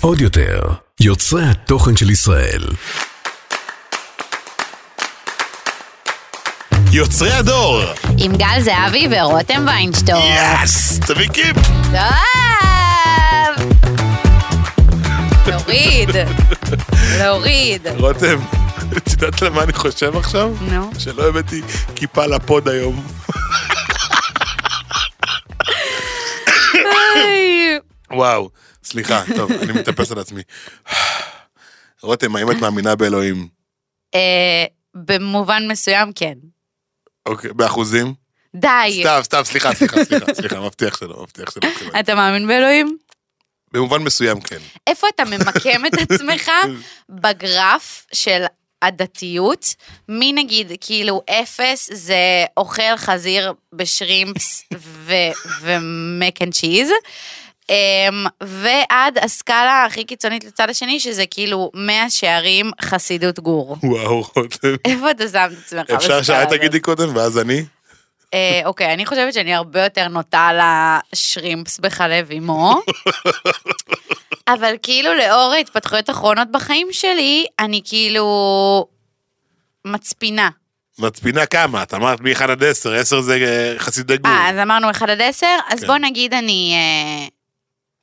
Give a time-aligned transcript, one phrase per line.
[0.00, 0.60] עוד יותר,
[1.00, 2.64] יוצרי התוכן של ישראל.
[6.92, 7.82] יוצרי הדור!
[8.18, 10.22] עם גל זהבי ורותם ויינשטור.
[10.64, 11.00] יס!
[11.00, 11.56] תביא קיפ!
[11.56, 12.00] טוב!
[15.46, 16.10] להוריד.
[17.18, 17.86] להוריד.
[17.96, 18.38] רותם,
[18.96, 20.50] את יודעת למה אני חושב עכשיו?
[20.60, 20.90] נו.
[20.98, 21.62] שלא הבאתי
[21.96, 23.02] כיפה לפוד היום.
[28.12, 28.50] וואו,
[28.84, 30.42] סליחה, טוב, אני מתאפס על עצמי.
[32.02, 33.48] רותם, האם את מאמינה באלוהים?
[34.14, 34.64] אה,
[34.94, 36.34] במובן מסוים כן.
[37.26, 38.14] אוקיי, באחוזים?
[38.56, 39.00] די.
[39.00, 41.68] סתם, סתם, סליחה, סליחה, סליחה, סליחה, מבטיח שלא, מבטיח שלא.
[42.00, 42.98] אתה מאמין באלוהים?
[43.72, 44.58] במובן מסוים כן.
[44.86, 46.50] איפה אתה ממקם את עצמך
[47.22, 48.44] בגרף של
[48.82, 49.74] הדתיות?
[50.08, 54.62] מי נגיד, כאילו אפס זה אוכל חזיר בשרימפס
[55.60, 56.90] ו mac and cheese,
[58.40, 63.76] ועד הסקאלה הכי קיצונית לצד השני, שזה כאילו מאה שערים חסידות גור.
[63.82, 64.74] וואו, רותם.
[64.84, 65.80] איפה אתה שם את עצמך?
[65.80, 66.58] אפשר בסקאלה שאת הזאת?
[66.58, 67.64] תגידי קודם ואז אני?
[68.34, 70.50] אה, אוקיי, אני חושבת שאני הרבה יותר נוטה
[71.12, 72.80] לשרימפס בחלב אימו.
[74.54, 78.86] אבל כאילו לאור ההתפתחויות האחרונות בחיים שלי, אני כאילו
[79.84, 80.48] מצפינה.
[80.98, 81.82] מצפינה כמה?
[81.82, 84.32] את אמרת מ-1 עד 10, 10 זה אה, חסידי גור.
[84.32, 85.86] אה, אז אמרנו 1 עד 10, אז כן.
[85.86, 86.74] בוא נגיד אני,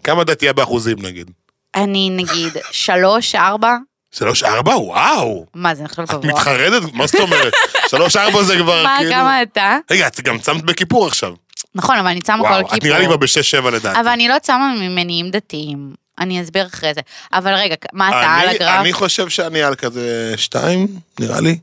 [0.04, 1.32] כמה דתייה באחוזים נגיד?
[1.76, 3.76] אני נגיד 3, 4,
[4.12, 4.76] 3, 4?
[4.76, 5.46] וואו!
[5.54, 6.34] מה זה נחשב את גבוה?
[6.34, 6.94] מתחרדת?
[6.94, 7.54] מה זאת אומרת?
[7.90, 9.12] 3, 4 זה כבר מה, כאילו...
[9.12, 9.78] כמה אתה?
[9.92, 11.34] רגע, את גם צמת בכיפור עכשיו.
[11.76, 13.18] נכון, אבל אני צמה כל את נראה לי כיפור.
[13.28, 14.00] כבר ב-6-7 לדעתי.
[14.00, 15.94] אבל אני לא צמה ממניעים דתיים.
[16.20, 17.02] אני אסביר אחרי זה.
[17.34, 18.80] אבל רגע, מה אתה על הגרף?
[18.80, 20.88] אני חושב שאני על כזה 2,
[21.20, 21.58] נראה לי.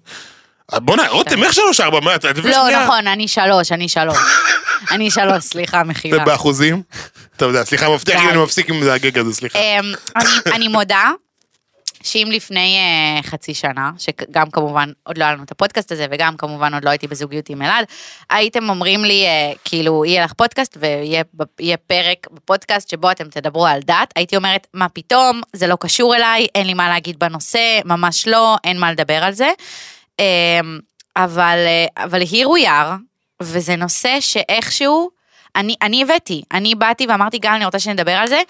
[0.72, 2.00] אה, בוא'נה, רותם, איך 3, 4?
[2.00, 2.84] מה, את לפני לא, שנייה?
[2.84, 4.16] נכון, אני שלוש, אני שלוש.
[4.92, 6.22] אני שלוש, סליחה, מחילה.
[6.22, 6.82] ובאחוזים?
[7.36, 8.30] אתה יודע, סליחה, מבטיח לי.
[8.30, 9.58] אני מפסיק עם זה הגג הזה, סליחה.
[9.58, 11.10] אמ, אני- אני מודה
[12.02, 16.36] שאם לפני אה, חצי שנה, שגם כמובן עוד לא היה לנו את הפודקאסט הזה, וגם
[16.36, 17.84] כמובן עוד לא הייתי בזוגיות עם אלעד,
[18.30, 23.24] הייתם אומרים לי, אה, כאילו, יהיה לך פודקאסט ויהיה ב- יהיה פרק בפודקאסט שבו אתם
[23.28, 27.18] תדברו על דת, הייתי אומרת, מה פתאום, זה לא קשור אליי, אין לי מה להגיד
[27.18, 29.48] בנושא, ממש לא, אין מה לדבר על זה.
[30.18, 30.80] אמ,
[31.16, 32.94] אבל, אה, אבל here we are,
[33.42, 35.10] וזה נושא שאיכשהו,
[35.56, 38.42] אני, אני הבאתי, אני באתי ואמרתי, גל, אני רוצה שנדבר על זה,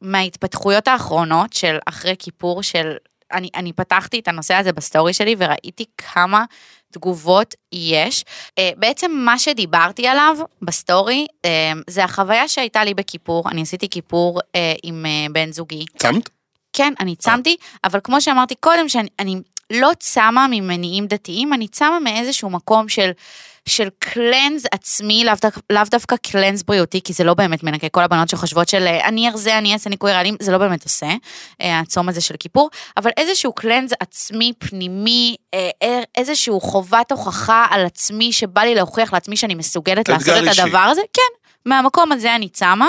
[0.00, 2.92] מההתפתחויות האחרונות של אחרי כיפור של,
[3.32, 6.44] אני, אני פתחתי את הנושא הזה בסטורי שלי וראיתי כמה
[6.92, 8.24] תגובות יש.
[8.58, 14.40] אה, בעצם מה שדיברתי עליו בסטורי, אה, זה החוויה שהייתה לי בכיפור, אני עשיתי כיפור
[14.82, 15.84] עם בן זוגי.
[15.96, 16.30] צמת?
[16.72, 21.98] כן, אני צמתי, אבל כמו שאמרתי קודם, שאני אני לא צמה ממניעים דתיים, אני צמה
[22.00, 23.10] מאיזשהו מקום של,
[23.66, 27.88] של קלנז עצמי, לאו, דו- לאו דווקא קלנז בריאותי, כי זה לא באמת מנקה.
[27.88, 31.08] כל הבנות שחושבות של אה, אני ארזה, אני אעשה ניקוי רעלים, זה לא באמת עושה,
[31.60, 35.70] אה, הצום הזה של כיפור, אבל איזשהו קלנז עצמי, פנימי, אה,
[36.16, 40.60] איזשהו חובת הוכחה על עצמי, שבא לי להוכיח לעצמי שאני מסוגלת לעשות את אישי.
[40.62, 41.22] הדבר הזה, כן.
[41.66, 42.88] מהמקום הזה אני צמה,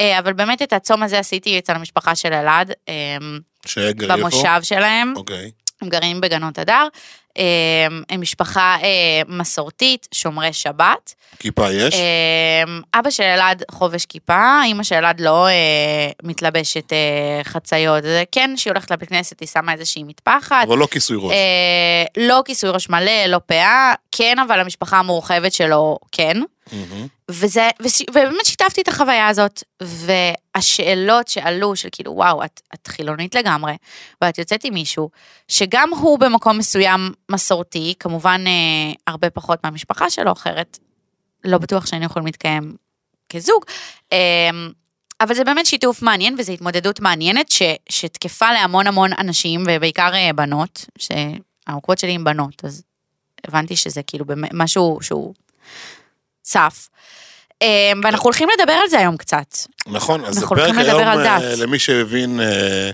[0.00, 2.72] אבל באמת את הצום הזה עשיתי אצל המשפחה של אלעד,
[3.66, 4.16] שגר איפה?
[4.16, 5.50] במושב שלהם, אוקיי.
[5.82, 6.88] הם גרים בגנות הדר,
[8.10, 11.14] הם משפחה אה, מסורתית, שומרי שבת.
[11.38, 11.94] כיפה יש?
[11.94, 16.92] אה, אבא של אלעד חובש כיפה, אימא של אלעד לא אה, מתלבשת
[17.44, 20.66] חציות, זה כן, שהיא הולכת לבית כנסת, היא שמה איזושהי מטפחת.
[20.68, 21.34] אבל לא כיסוי ראש.
[22.16, 26.36] לא כיסוי ראש מלא, לא פאה, כן, אבל המשפחה המורחבת שלו, כן.
[26.72, 27.17] מהמם.
[27.30, 33.34] וזה, וש, ובאמת שיתפתי את החוויה הזאת, והשאלות שעלו של כאילו, וואו, את, את חילונית
[33.34, 33.76] לגמרי,
[34.22, 35.10] ואת יוצאת עם מישהו,
[35.48, 40.78] שגם הוא במקום מסוים מסורתי, כמובן אה, הרבה פחות מהמשפחה שלו, אחרת
[41.44, 42.76] לא בטוח שהיינו יכולים להתקיים
[43.32, 43.64] כזוג,
[44.12, 44.50] אה,
[45.20, 50.32] אבל זה באמת שיתוף מעניין, וזו התמודדות מעניינת, ש, שתקפה להמון המון אנשים, ובעיקר אה,
[50.32, 52.82] בנות, שהעוקבות שלי עם בנות, אז
[53.46, 55.34] הבנתי שזה כאילו משהו שהוא
[56.48, 56.88] צף.
[57.62, 59.56] אה, ואנחנו הולכים לדבר על זה היום קצת.
[59.86, 61.54] נכון, אז אנחנו הפרק היום, על אה.
[61.56, 62.90] למי שהבין, אה,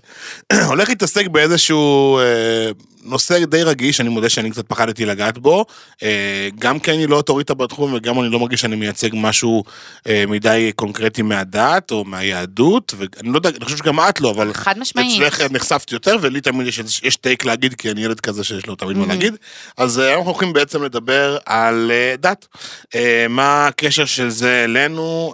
[0.71, 2.71] הולך להתעסק באיזשהו אה,
[3.05, 5.65] נושא די רגיש, אני מודה שאני קצת פחדתי לגעת בו.
[6.03, 9.65] אה, גם כי אני לא אוטוריטה בתחום וגם אני לא מרגיש שאני מייצג משהו
[10.09, 14.53] אה, מדי קונקרטי מהדת או מהיהדות, ואני לא יודע, אני חושב שגם את לא, אבל
[14.55, 15.23] חד משמעית.
[15.23, 18.75] אצלך נחשפת יותר, ולי תמיד יש, יש טייק להגיד, כי אני ילד כזה שיש לו
[18.75, 19.37] תמיד מה להגיד.
[19.77, 22.47] אז אה, אנחנו הולכים בעצם לדבר על דת.
[23.29, 25.33] מה הקשר של זה אלינו,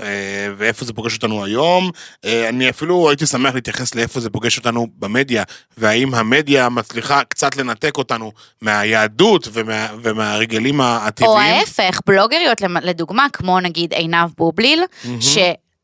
[0.57, 1.91] ואיפה זה פוגש אותנו היום.
[2.25, 5.43] אני אפילו הייתי שמח להתייחס לאיפה זה פוגש אותנו במדיה,
[5.79, 11.55] והאם המדיה מצליחה קצת לנתק אותנו מהיהדות ומה, ומהרגלים או הטבעיים.
[11.55, 15.21] ההפך, בלוגריות לדוגמה, כמו נגיד עינב בובליל, מהמם.
[15.21, 15.39] ש...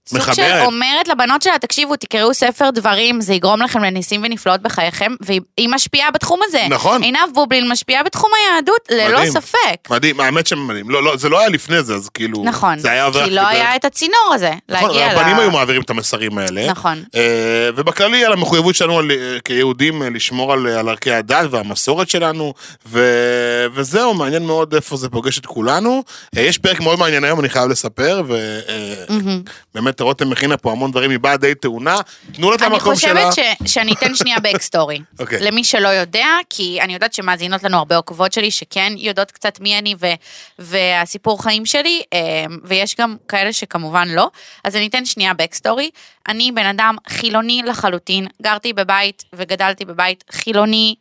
[0.09, 0.33] סוג.
[0.33, 5.69] של אומרת לבנות שלה, תקשיבו, תקראו ספר דברים, זה יגרום לכם לניסים ונפלאות בחייכם, והיא
[5.69, 6.63] משפיעה בתחום הזה.
[6.71, 7.03] נכון.
[7.03, 9.33] עינב בובלין משפיעה בתחום היהדות, ללא מדהים.
[9.33, 9.91] ספק.
[9.91, 10.91] מדהים, האמת שמדהים.
[10.91, 12.43] לא, לא, זה לא היה לפני זה, אז כאילו...
[12.45, 15.17] נכון, זה היה עובר כי לא כדרך- היה את הצינור הזה, נכון, להגיע ל...
[15.17, 16.71] רבנים היו מעבירים את המסרים האלה.
[16.71, 17.03] נכון.
[17.15, 17.21] אה,
[17.77, 19.05] ובכללי על המחויבות שלנו אה,
[19.45, 22.55] כיהודים אה, לשמור על, על ערכי הדת והמסורת שלנו,
[22.87, 23.01] ו,
[23.75, 26.03] וזהו, מעניין מאוד איפה זה פוגש את כולנו.
[26.37, 28.23] יש פרק מאוד מעניין היום, אני חייב לספר,
[29.09, 29.43] מהמם.
[30.01, 31.97] ובאמת רותם הכינה פה המון דברים, היא באה די טעונה.
[32.33, 33.31] תנו לה את אני המקום שלה.
[33.31, 34.99] חושבת ש, שאני אתן שנייה בקסטורי.
[35.21, 35.39] אוקיי.
[35.41, 39.79] למי שלא יודע, כי אני יודעת שמאזינות לנו הרבה עוקבות שלי, שכן יודעות קצת מי
[39.79, 40.07] אני ו,
[40.59, 42.19] והסיפור חיים שלי, אה,
[42.65, 44.31] ויש גם כאלה שכמובן לא.
[44.65, 45.91] אז אני אתן שנייה backstory.
[46.29, 50.95] אני בן אדם חילוני לחלוטין, גרתי בבית וגדלתי בבית חילוני.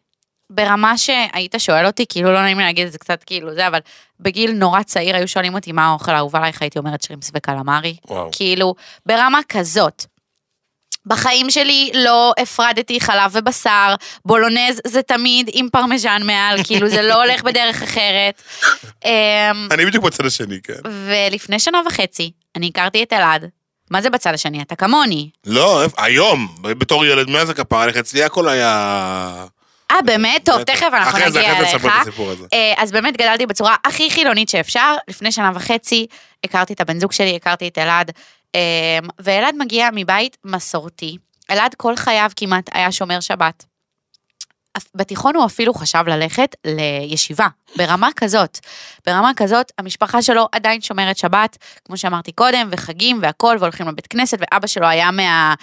[0.50, 3.80] ברמה שהיית שואל אותי, כאילו לא נעים לי להגיד את זה קצת כאילו זה, אבל
[4.20, 7.96] בגיל נורא צעיר היו שואלים אותי מה האוכל האהוב עלייך, הייתי אומרת שרימפס וקלמרי.
[8.08, 8.30] וואו.
[8.32, 8.76] כאילו,
[9.06, 10.06] ברמה כזאת.
[11.06, 13.96] בחיים שלי לא הפרדתי חלב ובשר,
[14.26, 18.42] בולונז זה תמיד עם פרמיז'ן מעל, כאילו זה לא הולך בדרך אחרת.
[19.06, 20.74] אמ, אני בדיוק בצד השני, כן.
[21.08, 23.50] ולפני שנה וחצי, אני הכרתי את אלעד.
[23.92, 24.62] מה זה בצד השני?
[24.62, 25.30] אתה כמוני.
[25.46, 29.46] לא, היום, בתור ילד, מאז הכפרה עליך, אצלי הכל היה...
[29.96, 30.46] אה, באמת?
[30.46, 30.64] טוב.
[30.64, 31.86] תכף אנחנו נגיע אחרי זה אליך.
[32.02, 32.46] הסיפור הזה.
[32.54, 34.96] אה, אז באמת גדלתי בצורה הכי חילונית שאפשר.
[35.08, 36.08] לפני שנה וחצי
[36.44, 38.12] הכרתי את הבן זוג שלי, הכרתי את אלעד,
[38.56, 38.60] אה,
[39.20, 41.18] ואלעד מגיע מבית מסורתי.
[41.52, 43.66] אלעד כל חייו כמעט היה שומר שבת.
[44.96, 48.60] בתיכון הוא אפילו חשב ללכת לישיבה, ברמה כזאת.
[49.06, 54.38] ברמה כזאת, המשפחה שלו עדיין שומרת שבת, כמו שאמרתי קודם, וחגים והכל, והולכים לבית כנסת,
[54.42, 55.54] ואבא שלו היה מה...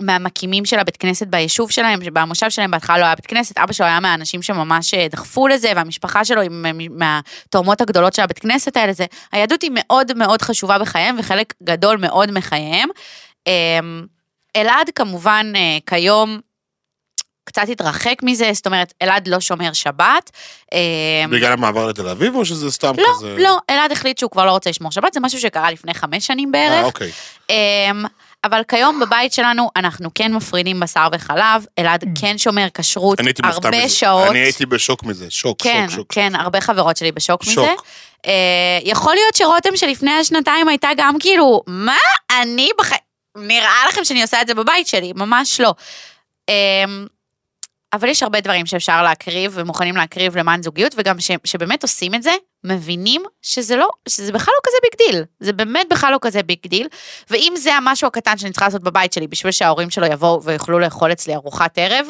[0.00, 3.72] אה, מהמקימים של הבית כנסת ביישוב שלהם, במושב שלהם בהתחלה לא היה בית כנסת, אבא
[3.72, 8.38] שלו היה מהאנשים שממש אה, דחפו לזה, והמשפחה שלו היא מה- מהתורמות הגדולות של הבית
[8.38, 12.88] כנסת האלה, זה, היהדות היא מאוד מאוד חשובה בחייהם, וחלק גדול מאוד מחייהם.
[13.46, 14.06] אמ,
[14.56, 16.40] אלעד כמובן אה, כיום
[17.44, 20.30] קצת התרחק מזה, זאת אומרת, אלעד לא שומר שבת.
[20.72, 23.36] אמ, בגלל המעבר לתל אביב, או שזה סתם לא, כזה...
[23.38, 26.54] לא, אלעד החליט שהוא כבר לא רוצה לשמור שבת, זה משהו שקרה לפני חמש שנים
[26.54, 26.84] אה, בערך.
[26.84, 27.10] אוקיי.
[28.44, 33.88] אבל כיום בבית שלנו אנחנו כן מפרידים בשר וחלב, אלעד כן שומר כשרות הרבה מזה.
[33.88, 34.30] שעות.
[34.30, 36.06] אני הייתי בשוק מזה, שוק, כן, שוק, שוק.
[36.12, 37.58] כן, הרבה חברות שלי בשוק שוק.
[37.58, 37.72] מזה.
[38.26, 41.96] אה, יכול להיות שרותם שלפני השנתיים הייתה גם כאילו, מה
[42.42, 43.00] אני בחיים,
[43.36, 45.74] נראה לכם שאני עושה את זה בבית שלי, ממש לא.
[46.48, 47.06] אמ,
[47.92, 52.22] אבל יש הרבה דברים שאפשר להקריב ומוכנים להקריב למען זוגיות, וגם ש, שבאמת עושים את
[52.22, 52.32] זה,
[52.64, 55.24] מבינים שזה לא, שזה בכלל לא כזה big deal.
[55.40, 56.88] זה באמת בכלל לא כזה big deal.
[57.30, 61.12] ואם זה המשהו הקטן שאני צריכה לעשות בבית שלי בשביל שההורים שלו יבואו ויוכלו לאכול
[61.12, 62.06] אצלי ארוחת ערב,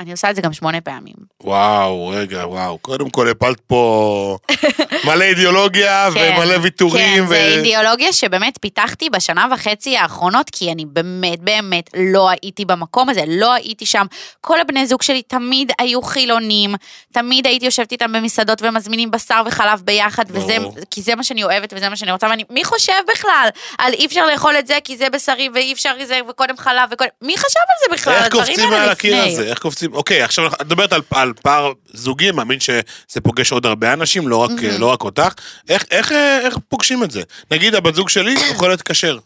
[0.00, 1.14] אני עושה את זה גם שמונה פעמים.
[1.42, 2.78] וואו, רגע, וואו.
[2.78, 4.38] קודם כל הפלת פה
[5.06, 7.22] מלא אידיאולוגיה כן, ומלא ויתורים.
[7.22, 13.08] כן, זה אידיאולוגיה שבאמת פיתחתי בשנה וחצי האחרונות, כי אני באמת באמת לא הייתי במקום
[13.08, 14.06] הזה, לא הייתי שם.
[14.40, 16.74] כל הבני זוג שלי תמיד היו חילונים,
[17.12, 20.56] תמיד הייתי יושבת איתם במסעדות ומזמינים בשר וחלב ביחד, וזה.
[20.90, 23.48] כי זה מה שאני אוהבת וזה מה שאני רוצה, ואני, מי חושב בכלל
[23.78, 27.10] על אי אפשר לאכול את זה כי זה בשרי ואי אפשר זה וקודם חלב וקודם,
[27.22, 28.14] מי חשב על זה בכלל?
[28.14, 29.24] איך קופצים על הקיר.
[29.24, 29.42] הזה?
[29.42, 29.87] איך קופצים?
[29.92, 34.36] אוקיי, עכשיו את מדברת על, על פער זוגי, מאמין שזה פוגש עוד הרבה אנשים, לא
[34.36, 35.34] רק, לא רק אותך.
[35.68, 37.22] איך, איך, אה, איך פוגשים את זה?
[37.50, 39.18] נגיד הבת זוג שלי אוכלת כשר.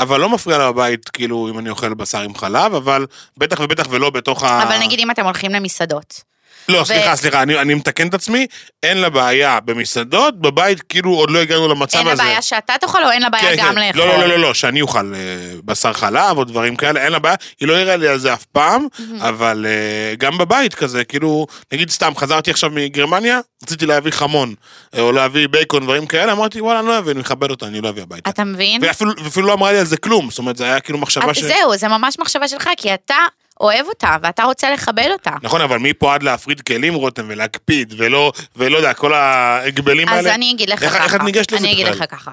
[0.00, 3.86] אבל לא מפריע לה בבית, כאילו, אם אני אוכל בשר עם חלב, אבל בטח ובטח
[3.90, 4.62] ולא בתוך ה...
[4.62, 6.33] אבל נגיד אם אתם הולכים למסעדות.
[6.68, 8.46] לא, סליחה, סליחה, אני, אני מתקן את עצמי,
[8.82, 12.22] אין לה בעיה במסעדות, בבית כאילו עוד לא הגענו למצב אין הזה.
[12.22, 13.86] לה בעיה שאתה תאכל או אין לה בעיה כן, גם כן.
[13.86, 14.00] לאכול?
[14.00, 15.20] לא, לא, לא, לא, לא, שאני אוכל אה,
[15.64, 18.44] בשר חלב או דברים כאלה, אין לה בעיה, היא לא הראה לי על זה אף
[18.44, 18.86] פעם,
[19.20, 24.54] אבל אה, גם בבית כזה, כאילו, נגיד סתם, חזרתי עכשיו מגרמניה, רציתי להביא חמון,
[24.94, 27.80] אה, או להביא בייקון, דברים כאלה, אמרתי, וואלה, אני לא אביא, אני מכבד אותה, אני
[27.80, 28.30] לא אביא הביתה.
[28.30, 28.84] אתה מבין?
[28.84, 31.38] ואפילו ואפילו לא אמרה לי על זה כלום, זאת אומרת, זה היה כאילו מחשבה ש...
[31.38, 33.16] זהו, זה ממש מחשבה שלך, כי אתה
[33.64, 35.30] אוהב אותה, ואתה רוצה לכבד אותה.
[35.42, 40.20] נכון, אבל מפה עד להפריד כלים, רותם, ולהקפיד, ולא, ולא יודע, כל ההגבלים האלה.
[40.20, 41.04] אז אני אגיד לך איך- ככה.
[41.04, 42.02] איך את ניגשת לזה אני אגיד בכלל?
[42.04, 42.30] לך ככה.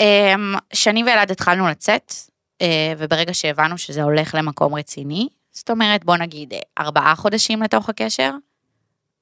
[0.00, 2.14] אמ, שני ואלעד התחלנו לצאת,
[2.62, 2.66] אה,
[2.98, 8.30] וברגע שהבנו שזה הולך למקום רציני, זאת אומרת, בוא נגיד אה, ארבעה חודשים לתוך הקשר,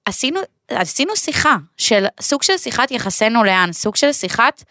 [0.04, 4.64] עשינו, עשינו שיחה של סוג של שיחת יחסינו לאן, סוג של שיחת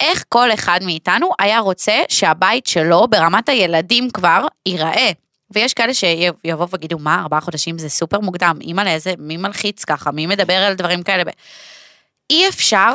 [0.00, 5.10] איך כל אחד מאיתנו היה רוצה שהבית שלו ברמת הילדים כבר ייראה.
[5.54, 10.10] ויש כאלה שיבואו ויגידו, מה, ארבעה חודשים זה סופר מוקדם, אימא לאיזה, מי מלחיץ ככה,
[10.10, 11.22] מי מדבר על דברים כאלה.
[12.30, 12.92] אי אפשר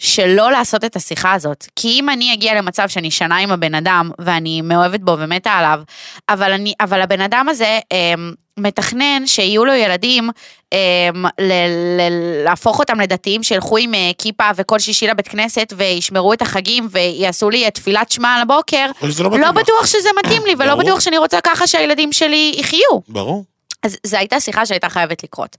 [0.00, 1.66] שלא לעשות את השיחה הזאת.
[1.76, 5.80] כי אם אני אגיע למצב שאני שנה עם הבן אדם, ואני מאוהבת בו ומתה עליו,
[6.28, 8.14] אבל, אני, אבל הבן אדם הזה אה,
[8.56, 10.30] מתכנן שיהיו לו ילדים,
[10.72, 10.78] אה,
[11.38, 11.52] ל,
[12.00, 12.12] ל,
[12.44, 17.50] להפוך אותם לדתיים, שילכו עם אה, כיפה וכל שישי לבית כנסת, וישמרו את החגים, ויעשו
[17.50, 19.50] לי את תפילת שמע על הבוקר, לא לא.
[19.50, 20.82] בטוח שזה מתאים לי, ולא ברור.
[20.82, 23.00] בטוח שאני רוצה ככה שהילדים שלי יחיו.
[23.08, 23.44] ברור.
[23.82, 25.56] אז זו הייתה שיחה שהייתה חייבת לקרות.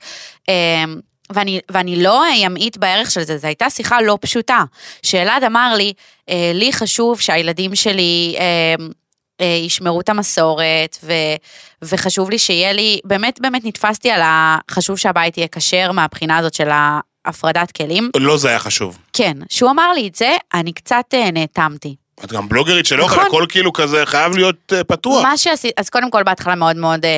[0.49, 0.99] אמ,
[1.33, 4.63] ואני, ואני לא אמעיט בערך של זה, זו הייתה שיחה לא פשוטה.
[5.03, 5.93] שאלעד אמר לי,
[6.29, 8.75] אה, לי חשוב שהילדים שלי אה,
[9.41, 11.13] אה, ישמרו את המסורת, ו,
[11.81, 14.57] וחשוב לי שיהיה לי, באמת באמת נתפסתי על ה...
[14.71, 16.69] חשוב שהבית יהיה כשר מהבחינה הזאת של
[17.25, 18.09] ההפרדת כלים.
[18.17, 18.97] לא זה היה חשוב.
[19.13, 21.95] כן, שהוא אמר לי את זה, אני קצת אה, נאטמתי.
[22.23, 23.25] את גם בלוגרית של אוכל, נכון.
[23.27, 25.23] הכל כאילו כזה חייב להיות אה, פתוח.
[25.23, 27.11] מה שעשיתי, אז קודם כל בהתחלה מאוד מאוד אה,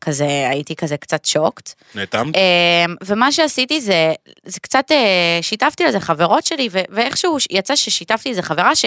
[0.00, 1.72] כזה, הייתי כזה קצת שוקט.
[1.94, 2.34] נאטמת?
[2.36, 4.12] אמ, ומה שעשיתי זה,
[4.44, 8.84] זה קצת, אה, שיתפתי לזה חברות שלי, ו- ואיכשהו יצא ששיתפתי איזה חברה ש...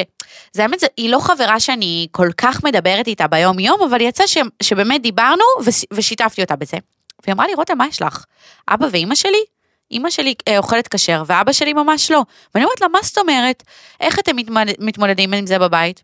[0.53, 4.27] זה האמת, זה- היא לא חברה שאני כל כך מדברת איתה ביום יום, אבל יצא
[4.27, 6.77] ש- שבאמת דיברנו וש- ושיתפתי אותה בזה.
[7.23, 8.23] והיא אמרה לי, רותם, מה יש לך?
[8.69, 9.43] אבא ואימא שלי?
[9.91, 12.21] אימא שלי אה, אוכלת כשר, ואבא שלי ממש לא.
[12.55, 13.63] ואני אומרת לה, מה זאת אומרת?
[13.99, 16.03] איך אתם מתמודד, מתמודדים עם זה בבית?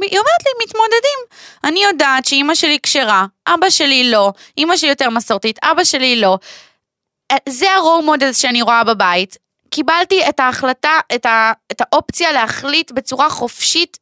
[0.00, 1.18] היא אומרת לי, מתמודדים.
[1.64, 6.38] אני יודעת שאימא שלי כשרה, אבא שלי לא, אימא שלי יותר מסורתית, אבא שלי לא.
[7.30, 9.36] אה, זה ה role models שאני רואה בבית.
[9.70, 13.98] קיבלתי את ההחלטה, את, ה, את האופציה להחליט בצורה חופשית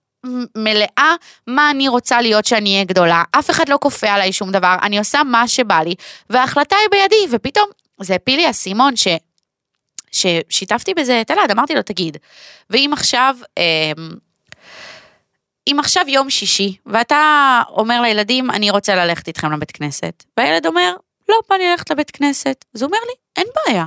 [0.56, 1.14] מלאה
[1.46, 3.22] מה אני רוצה להיות שאני אהיה גדולה.
[3.30, 5.94] אף אחד לא כופה עליי שום דבר, אני עושה מה שבא לי,
[6.30, 9.08] וההחלטה היא בידי, ופתאום זה הפיל לי האסימון ש...
[10.12, 12.16] ששיתפתי בזה את אלעד, אמרתי לו, תגיד,
[12.70, 14.10] ואם עכשיו, אמ,
[15.66, 20.94] אם עכשיו יום שישי, ואתה אומר לילדים, אני רוצה ללכת איתכם לבית כנסת, והילד אומר,
[21.28, 23.86] לא, בא לי ללכת לבית כנסת, אז הוא אומר לי, אין בעיה.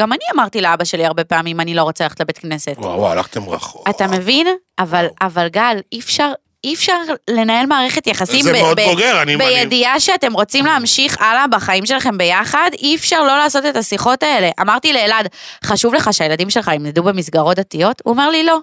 [0.00, 2.74] גם אני אמרתי לאבא שלי הרבה פעמים, אני לא רוצה ללכת לבית כנסת.
[2.78, 3.88] וואו, וואו, הלכתם רחוק.
[3.88, 4.46] אתה מבין?
[4.78, 6.32] אבל, אבל גל, אי אפשר,
[6.66, 6.98] אי אפשר
[7.30, 9.34] לנהל מערכת יחסים זה ב- מאוד ב- בוגר, אני...
[9.34, 14.22] אני- בידיעה שאתם רוצים להמשיך הלאה בחיים שלכם ביחד, אי אפשר לא לעשות את השיחות
[14.22, 14.50] האלה.
[14.60, 15.28] אמרתי לאלעד,
[15.64, 18.02] חשוב לך שהילדים שלך ילמדו במסגרות דתיות?
[18.04, 18.58] הוא אומר לי לא.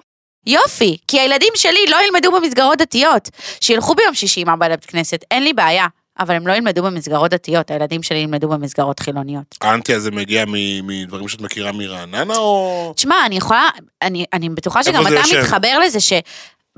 [0.46, 3.28] יופי, כי הילדים שלי לא ילמדו במסגרות דתיות.
[3.60, 5.86] שילכו ביום שישי עם אבא לבית כנסת, אין לי בעיה.
[6.18, 9.44] אבל הם לא ילמדו במסגרות דתיות, הילדים שלי ילמדו במסגרות חילוניות.
[9.60, 12.92] האנטי הזה מגיע מדברים שאת מכירה מרעננה, או...
[12.96, 13.68] תשמע, אני יכולה,
[14.02, 15.40] אני, אני בטוחה שגם אתה יושב?
[15.40, 16.00] מתחבר לזה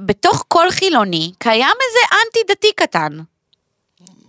[0.01, 3.19] שבתוך כל חילוני קיים איזה אנטי דתי קטן.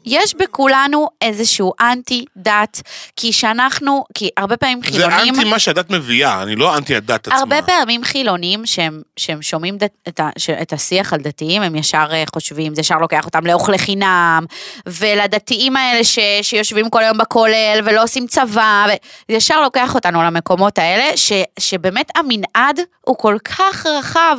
[0.08, 2.82] יש בכולנו איזשהו אנטי דת,
[3.16, 7.28] כי שאנחנו, כי הרבה פעמים זה חילונים, אנטי מה שהדת מביאה, אני לא אנטי הדת
[7.28, 7.40] עצמה.
[7.40, 11.76] הרבה פעמים חילונים שהם, שהם שומעים דת, את, ה, ש- את השיח על דתיים, הם
[11.76, 14.46] ישר אה, חושבים, זה ישר לוקח אותם לאוכלי חינם,
[14.88, 18.86] ולדתיים האלה ש, שיושבים כל היום בכולל ולא עושים צבא,
[19.32, 24.38] זה ישר לוקח אותנו למקומות האלה, ש, שבאמת המנעד הוא כל כך רחב,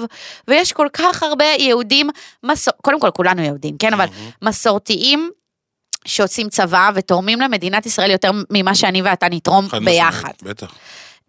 [0.48, 2.10] ויש כל כך הרבה יהודים,
[2.42, 4.06] מסור, קודם כל כולנו יהודים, כן, אבל
[4.42, 5.30] מסורתיים.
[6.04, 10.32] שעושים צבא ותורמים למדינת ישראל יותר ממה שאני ואתה נתרום חד ביחד.
[10.42, 10.74] בטח.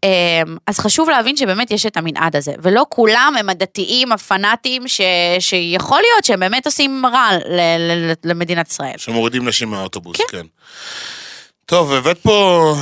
[0.04, 5.02] אמ, אז חשוב להבין שבאמת יש את המנעד הזה, ולא כולם הם הדתיים הפנאטים ש...
[5.40, 7.60] שיכול להיות שהם באמת עושים רע ל...
[7.80, 8.14] ל...
[8.24, 8.98] למדינת ישראל.
[8.98, 10.46] שמורידים נשים מהאוטובוס, כן.
[11.66, 12.76] טוב, הבאת פה...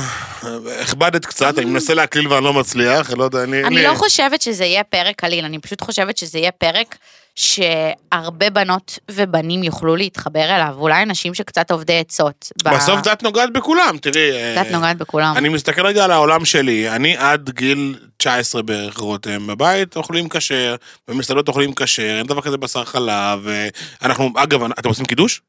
[0.80, 3.64] הכבדת קצת, אני מנסה להקליל ואני לא מצליח, לא יודע, אני...
[3.64, 6.96] אני לא חושבת שזה יהיה פרק קליל, אני פשוט חושבת שזה יהיה פרק
[7.38, 12.52] שהרבה בנות ובנים יוכלו להתחבר אליו, אולי אנשים שקצת עובדי עצות.
[12.64, 14.30] ב- בסוף דת נוגעת בכולם, תראי.
[14.56, 15.34] דת אה, נוגעת בכולם.
[15.36, 20.76] אני מסתכל רגע על העולם שלי, אני עד גיל 19 בערך רותם, בבית אוכלים כשר,
[21.08, 23.68] במסעדות אוכלים כשר, אין דבר כזה בשר חלב, אה,
[24.02, 25.40] אנחנו, אגב, אתם עושים קידוש?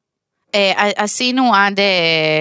[0.55, 1.85] אה, עשינו עד אה,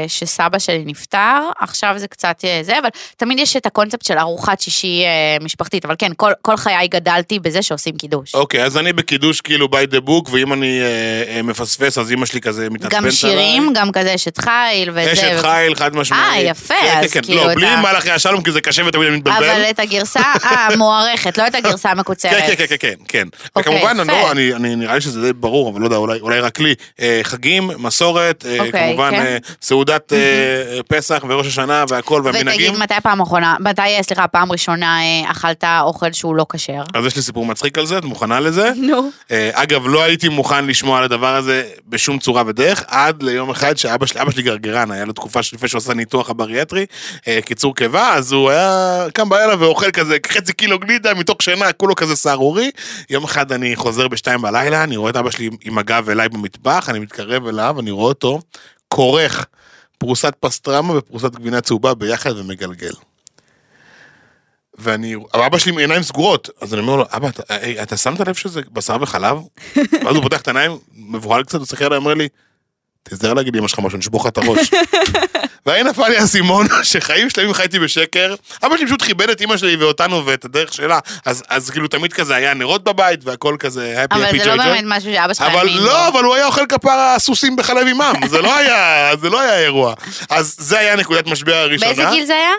[0.09, 4.61] שסבא שלי נפטר, עכשיו זה קצת אה, זה, אבל תמיד יש את הקונספט של ארוחת
[4.61, 5.05] שישי
[5.41, 8.35] משפחתית, אבל כן, כל, כל חיי גדלתי בזה שעושים קידוש.
[8.35, 10.81] אוקיי, אז אני בקידוש כאילו by the book, ואם אני
[11.29, 13.05] אה, מפספס, אז אמא שלי כזה מתעצבנת עליי.
[13.11, 15.12] גם שירים, גם כזה אשת חיל וזה.
[15.12, 16.45] אשת ו- חיל, חד משמעית.
[16.45, 18.83] אה, יפה, כן, אז כן, כן, כאילו לא, בלי ה- מלאכי השלום, כי זה קשה
[18.87, 19.45] ותמיד אני מתבלבל.
[19.50, 22.33] אבל את הגרסה המוערכת, לא את הגרסה המקוצרת.
[22.33, 23.29] כן, כן, כן, כן, כן.
[23.57, 24.07] אוקיי, וכמובן.
[24.07, 26.75] לא, אני, אני, נראה לי שזה די ברור, אבל לא יודע, אולי, אולי רק לי.
[27.23, 29.23] חגים, מסורת, אה, אוקיי, כמובן כן.
[29.26, 30.19] אה, סעודת אה,
[30.88, 32.71] פסח וראש השנה והכל והמנהגים.
[32.71, 34.99] ותגיד, מתי פעם אחרונה, מתי, סליחה, פעם ראשונה
[35.31, 36.83] אכלת אוכל שהוא לא כשר?
[36.95, 38.73] אז יש לי סיפור מצחיק על זה, את מוכנה לזה?
[38.76, 39.11] נו.
[39.31, 43.76] אה, אגב, לא הייתי מוכן לשמוע על הדבר הזה בשום צורה ודרך, עד ליום אחד
[43.76, 46.87] שאבא שלי, אבא שלי גרגרן, היה לו תקופה שלפני שהוא עשה ניתוח הבריאטרי,
[47.45, 51.95] קיצור קיבה, אז הוא היה קם בערב ואוכל כזה חצי קילו גלידה מתוך שינה, כולו
[51.95, 52.71] כזה סהרורי.
[53.11, 56.88] יום אחד אני חוזר בשתיים בלילה, אני רואה את אבא שלי עם הגב אליי במטבח,
[56.88, 58.40] אני מתקרב אליו, אני רואה אותו,
[58.88, 59.47] כורך
[59.99, 62.92] פרוסת פסטרמה ופרוסת גבינה צהובה ביחד ומגלגל.
[64.78, 68.21] ואני, אבא שלי עם עיניים סגורות, אז אני אומר לו, אבא, אתה, אה, אתה שמת
[68.21, 69.38] לב שזה בשר וחלב?
[70.04, 72.28] ואז הוא פותח את העיניים, מבוהל קצת, הוא מסתכל עליי, אומר לי,
[73.11, 74.71] תזדהר להגיד לאמא שלך משהו, נשבור לך את הראש.
[75.67, 78.35] והי נפל לי האסימון, שחיים שלמים חייתי בשקר.
[78.65, 82.12] אבא שלי פשוט כיבד את אמא שלי ואותנו ואת הדרך שלה, אז, אז כאילו תמיד
[82.12, 84.69] כזה היה נרות בבית והכל כזה, happy אבל happy זה לא joy joy.
[84.69, 85.85] באמת משהו שאבא שלך אבל האמין בו.
[85.85, 89.59] לא, אבל הוא היה אוכל כפרה סוסים בחלב עימם, זה לא היה, זה לא היה
[89.59, 89.95] אירוע.
[90.31, 91.93] אז זה היה נקודת משבר הראשונה.
[91.95, 92.53] באיזה גיל זה היה?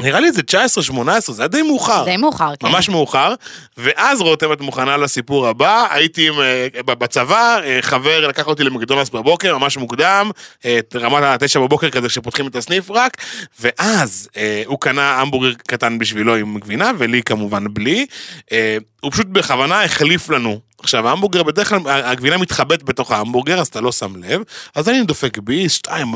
[0.00, 0.42] נראה לי זה
[0.90, 2.04] 19-18, זה היה די מאוחר.
[2.04, 2.68] די מאוחר, כן.
[2.68, 3.34] ממש מאוחר,
[3.76, 9.10] ואז רותם את מוכנה לסיפור הבא, הייתי עם, אה, בצבא, אה, חבר לקח אותי למקדונלדס
[9.10, 10.30] בבוקר, ממש מוקדם,
[10.64, 13.16] אה, רמת התשע בבוקר כזה שפותחים את הסניף רק,
[13.60, 18.06] ואז אה, הוא קנה המבורגר קטן בשבילו עם גבינה, ולי כמובן בלי,
[18.52, 20.60] אה, הוא פשוט בכוונה החליף לנו.
[20.82, 24.40] עכשיו ההמבורגר בדרך כלל הגבינה מתחבאת בתוך ההמבורגר אז אתה לא שם לב
[24.74, 26.08] אז אני דופק ביס שתיים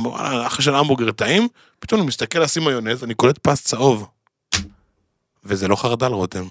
[0.47, 4.09] אחרי של ההמבורגר טעים פתאום אני מסתכל לשים מיונז אני קולט פס צהוב.
[5.45, 6.45] וזה לא חרדל רותם.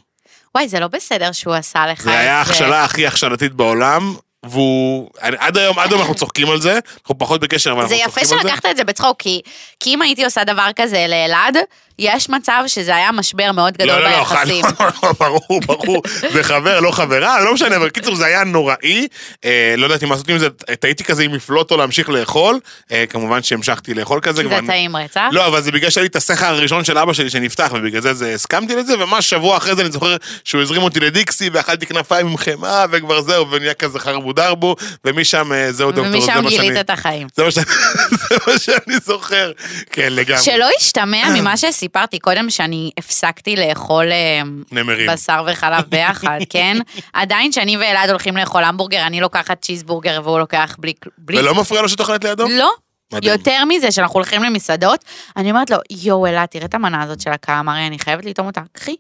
[0.55, 2.09] וואי, זה לא בסדר שהוא עשה לך את זה.
[2.09, 4.15] זה היה ההכשלה הכי הכשלתית בעולם,
[4.49, 5.09] והוא...
[5.19, 8.21] עד היום, עד היום אנחנו צוחקים על זה, אנחנו פחות בקשר, אבל זה אנחנו יפה
[8.21, 8.49] צוחקים על זה.
[8.49, 9.41] שלקחת את זה בצחוק, כי,
[9.79, 11.57] כי אם הייתי עושה דבר כזה לאלעד,
[11.99, 14.65] יש מצב שזה היה משבר מאוד גדול לא, לא, לא, ביחסים.
[14.79, 16.01] לא, לא, ברור, ברור,
[16.33, 19.07] זה חבר, לא חברה, לא משנה, אבל קיצור זה היה נוראי,
[19.45, 22.59] אה, לא יודעת אם לעשות עם זה, טעיתי כזה עם מפלוט או להמשיך לאכול,
[22.91, 24.43] אה, כמובן שהמשכתי לאכול כזה.
[24.43, 25.27] כי זה טעים רצח.
[25.31, 28.13] לא, אבל זה בגלל שהיה לי את הסכר הראשון של אבא שלי שנפתח, ובגלל זה,
[28.13, 32.27] זה הסכמתי לזה, וממש שבוע אחרי זה אני זוכר שהוא הזרים אותי לדיקסי, ואכלתי כנפיים
[32.27, 33.99] עם חמאה, וכבר זהו, ונהיה כזה
[34.39, 34.75] חרבו דרבו,
[35.05, 36.63] ומשם אה, זהו דוקטור, זה ומשם מה שאני...
[36.63, 37.27] גילית את החיים.
[37.35, 37.65] זה מה שאני-
[38.29, 39.51] זה מה שאני זוכר.
[39.91, 40.41] כן, לגמרי.
[40.43, 45.09] שלא ישתמע ממה שסיפרתי קודם, שאני הפסקתי לאכול אה, נמרים.
[45.11, 46.77] בשר וחלב ביחד, כן?
[47.13, 50.93] עדיין כשאני ואלעד הולכים לאכול המבורגר, אני לוקחת צ'יזבורגר והוא לוקח בלי...
[51.17, 52.47] בלי ולא מפריע לו שאת אוכלת לידו?
[52.49, 52.71] לא.
[53.13, 53.33] מדהים.
[53.33, 55.05] יותר מזה, שאנחנו הולכים למסעדות,
[55.37, 58.61] אני אומרת לו, יואו, אלעד, תראה את המנה הזאת של הקלמרי, אני חייבת לטעום אותה,
[58.71, 58.95] קחי.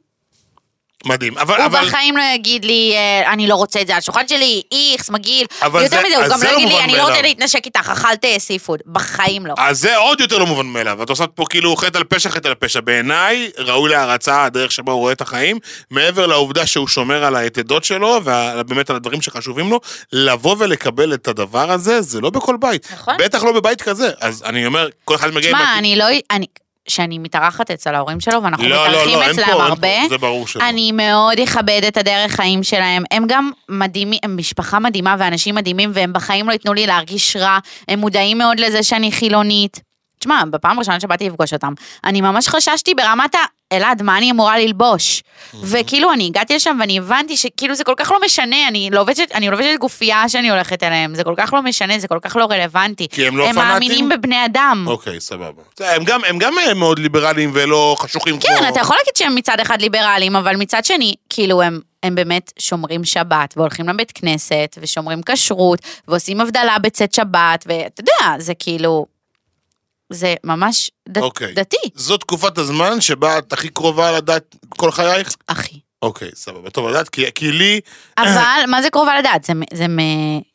[1.05, 1.37] מדהים.
[1.37, 1.55] אבל...
[1.57, 4.61] הוא אבל- בחיים לא יגיד לי, אה, אני לא רוצה את זה על השולחן שלי,
[4.91, 5.45] איכס, מגעיל.
[5.63, 7.89] יותר זה- מזה, הוא גם לא לא יגיד לי, אני לא רוצה מאליו." להתנשק איתך,
[7.89, 8.79] אכלת סיפוד.
[8.85, 9.53] בחיים לא.
[9.57, 12.47] אז זה עוד יותר לא מובן מאליו, את עושה פה כאילו חטא על פשע, חטא
[12.47, 12.79] על פשע.
[12.81, 15.59] בעיניי, ראוי להערצה הדרך שבה הוא רואה את החיים,
[15.91, 19.79] מעבר לעובדה שהוא שומר על היתדות שלו, ובאמת על הדברים שחשובים לו,
[20.13, 22.87] לבוא ולקבל את הדבר הזה, זה לא בכל בית.
[22.93, 23.15] נכון.
[23.19, 24.09] בטח לא בבית כזה.
[24.19, 25.49] אז אני אומר, כל אחד מגיע...
[25.49, 26.05] עם תשמע, הכ- אני לא...
[26.31, 26.45] אני...
[26.87, 29.87] שאני מתארחת אצל ההורים שלו, ואנחנו לא, לא, מתארחים לא, אין אצלם פה, הרבה.
[30.01, 30.69] פה, זה ברור שלא.
[30.69, 33.03] אני מאוד אכבד את הדרך חיים שלהם.
[33.11, 37.57] הם גם מדהימים, הם משפחה מדהימה ואנשים מדהימים, והם בחיים לא ייתנו לי להרגיש רע.
[37.87, 39.79] הם מודעים מאוד לזה שאני חילונית.
[40.19, 43.39] תשמע, בפעם הראשונה שבאתי לפגוש אותם, אני ממש חששתי ברמת ה...
[43.73, 45.23] אלעד, מה אני אמורה ללבוש?
[45.61, 49.49] וכאילו, אני הגעתי לשם ואני הבנתי שכאילו זה כל כך לא משנה, אני לובשת, אני
[49.49, 53.07] לובשת גופייה שאני הולכת אליהם, זה כל כך לא משנה, זה כל כך לא רלוונטי.
[53.11, 53.69] כי הם לא הם פנאטים?
[53.71, 54.85] מאמינים בבני אדם.
[54.87, 55.61] אוקיי, סבבה.
[55.79, 58.49] הם גם, הם גם אה, מאוד ליברליים ולא חשוכים כמו...
[58.57, 62.53] כן, אתה יכול להגיד שהם מצד אחד ליברליים, אבל מצד שני, כאילו הם, הם באמת
[62.59, 69.05] שומרים שבת, והולכים לבית כנסת, ושומרים כשרות, ועושים הבדלה בצאת שבת, ואתה יודע, זה כאילו,
[70.09, 71.53] זה ממש ד, אוקיי.
[71.53, 75.35] דתי, זו תקופת הזמן שבה את הכי קרובה לדעת כל חייך?
[75.47, 75.79] אחי.
[76.01, 76.69] אוקיי, סבבה.
[76.69, 77.79] טוב לדעת, כי, כי לי...
[78.17, 79.43] אבל מה זה קרובה לדעת?
[79.43, 79.85] זה, זה,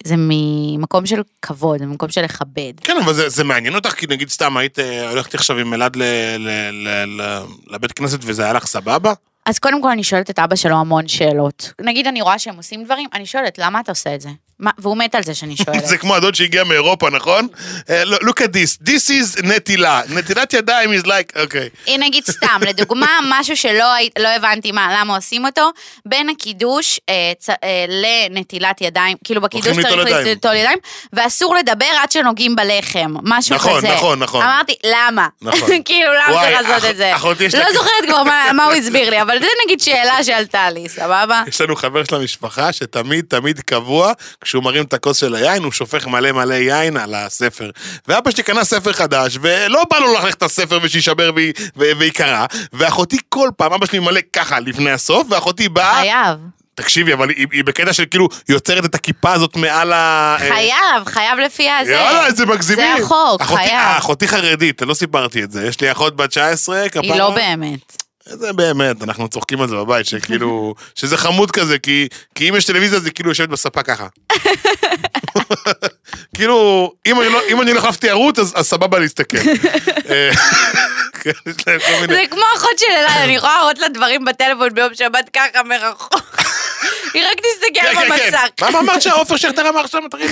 [0.05, 2.73] זה ממקום של כבוד, זה ממקום של לכבד.
[2.85, 5.97] כן, אבל זה, זה מעניין אותך, כי נגיד סתם היית אה, הולכת עכשיו עם אלעד
[5.97, 6.03] ל,
[6.39, 9.13] ל, ל, ל, לבית כנסת וזה היה לך סבבה?
[9.47, 11.73] אז קודם כל אני שואלת את אבא שלו המון שאלות.
[11.81, 14.29] נגיד אני רואה שהם עושים דברים, אני שואלת, למה אתה עושה את זה?
[14.61, 15.87] מה, והוא מת על זה שאני שואלת.
[15.87, 17.49] זה כמו הדוד שהגיע מאירופה, נכון?
[17.91, 20.01] אה, look at this, this is נטילה.
[20.09, 21.69] נטילת ידיים is like, אוקיי.
[21.87, 23.87] הנה נגיד סתם, לדוגמה, משהו שלא
[24.19, 25.71] לא הבנתי מה, למה עושים אותו,
[26.07, 27.57] בין הקידוש אה, צ, אה,
[28.31, 29.87] לנטילת ידיים, כאילו בקידוש צריך
[30.25, 30.79] ליטול ידיים.
[31.13, 33.95] ואסור לדבר עד שנוגעים בלחם, משהו נכון, כזה.
[33.95, 34.43] נכון, נכון.
[34.43, 35.29] אמרתי, למה?
[35.43, 35.69] נכון.
[35.85, 37.13] כאילו, למה צריך לעשות את זה?
[37.59, 41.43] לא זוכרת כבר מה- מה הוא הסביר לי, אבל זה נגיד שאלה שעלתה לי, סבבה?
[41.49, 44.13] יש לנו חבר של המשפחה שתמיד תמיד קבוע,
[44.51, 47.71] כשהוא מרים את הכוס של היין, הוא שופך מלא מלא יין על הספר.
[48.09, 51.31] ואבא שלי קנה ספר חדש, ולא בא לו ללכת את הספר ושישבר
[51.77, 56.39] ויקרע, ואחותי כל פעם, אבא שלי ממלא ככה לפני הסוף, ואחותי באה, חייב,
[56.75, 60.37] תקשיבי, אבל היא, היא בקטע של כאילו יוצרת את הכיפה הזאת מעל ה...
[60.41, 61.93] אה, חייב, חייב לפי הזה.
[61.93, 62.97] יאללה, איזה מגזימים.
[62.97, 63.73] זה החוק, אחותי, חייב.
[63.73, 65.67] אה, אחותי חרדית, לא סיפרתי את זה.
[65.67, 67.03] יש לי אחות בת 19, כפרה.
[67.03, 68.00] היא לא באמת.
[68.39, 72.65] זה באמת, אנחנו צוחקים על זה בבית, שכאילו, שזה חמוד כזה, כי, כי אם יש
[72.65, 74.07] טלוויזיה זה כאילו יושבת בספה ככה.
[76.37, 79.39] כאילו, אם אני לא, אם אני לא החלפתי ערוץ, אז, אז סבבה להסתכל.
[80.11, 80.31] אה,
[81.21, 81.31] כן.
[82.09, 86.37] זה כמו אחות של אלעד, אני יכולה להראות לה דברים בטלפון ביום שבת ככה מרחוק.
[87.15, 88.31] היא רק תסתכל כן, כן, כן.
[88.31, 88.73] במסך.
[88.73, 90.01] מה אמרת שעופר שכטר אמר עכשיו?
[90.11, 90.31] תגיד.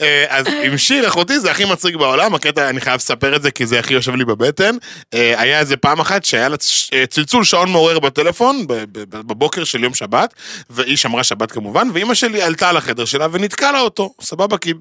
[0.00, 3.50] אה, אז עם שיר, אחותי, זה הכי מצחיק בעולם, הקטע, אני חייב לספר את זה,
[3.50, 4.76] כי זה הכי יושב לי בבטן.
[5.14, 6.56] אה, היה איזה פעם אחת שהיה לה
[6.92, 8.64] אה, צלצול שעון מעורר בטלפון,
[9.08, 10.34] בבוקר של יום שבת,
[10.70, 14.72] והיא שמרה שבת כמובן, ואימא שלי עלתה לחדר שלה ונתקע לה אותו, סבבה, כי...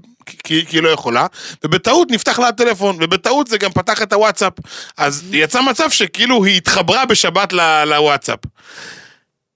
[0.43, 1.28] כי, היא לא יכולה,
[1.63, 4.54] ובטעות נפתח לה הטלפון, ובטעות זה גם פתח את הוואטסאפ.
[4.97, 7.54] אז יצא מצב שכאילו היא התחברה בשבת
[7.86, 8.39] לוואטסאפ.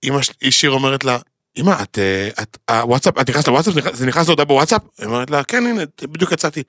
[0.03, 1.17] אמא שלי, שיר אומרת לה,
[1.57, 3.73] אמא, את, אה, את, הוואטסאפ, את נכנסת לוואטסאפ?
[3.95, 4.81] זה נכנס להודעה בוואטסאפ?
[4.99, 6.63] היא אומרת לה, כן, הנה, בדיוק יצאתי.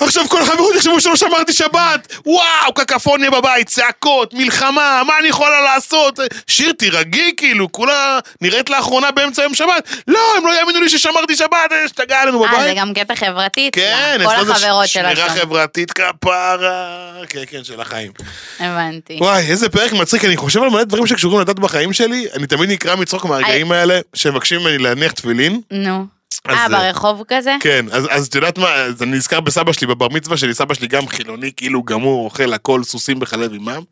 [0.00, 2.12] עכשיו כל החברות יחשבו שלא שמרתי שבת!
[2.26, 6.20] וואו, קקפוניה בבית, צעקות, מלחמה, מה אני יכולה לעשות?
[6.46, 9.88] שיר, תירגעי, כאילו, כולה נראית לאחרונה באמצע יום שבת.
[10.08, 12.76] לא, הם לא יאמינו לי ששמרתי שבת, אה, השתגעה עלינו אה, זה בבית.
[12.78, 14.18] גם קטע חברתי כן.
[14.24, 15.30] כל החברות שלה שמירה.
[15.30, 17.12] חברתית כפרה.
[17.28, 18.12] כן, כן, של החיים.
[18.60, 19.18] הבנתי.
[19.20, 22.70] וואי, איזה פרק מצחיק, אני חושב על מלא דברים שקשורים לדת בחיים שלי, אני תמיד
[22.70, 25.60] נקרע מצחוק מהרגעים האלה, שמבקשים ממני להניח תפילין.
[25.70, 26.15] נו.
[26.48, 27.56] אה, אה, ברחוב כזה?
[27.60, 30.74] כן, אז, אז את יודעת מה, אז אני נזכר בסבא שלי, בבר מצווה שלי, סבא
[30.74, 33.82] שלי גם חילוני, כאילו גמור, אוכל הכל, סוסים בחלב עימם.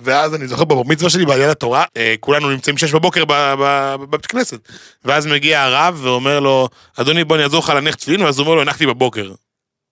[0.00, 4.68] ואז אני זוכר בבר מצווה שלי, בעלייה לתורה, אה, כולנו נמצאים שש בבוקר בבית כנסת.
[5.04, 8.54] ואז מגיע הרב ואומר לו, אדוני בוא אני אעזור לך להניח תפילין, ואז הוא אומר
[8.54, 9.32] לו, הנחתי בבוקר.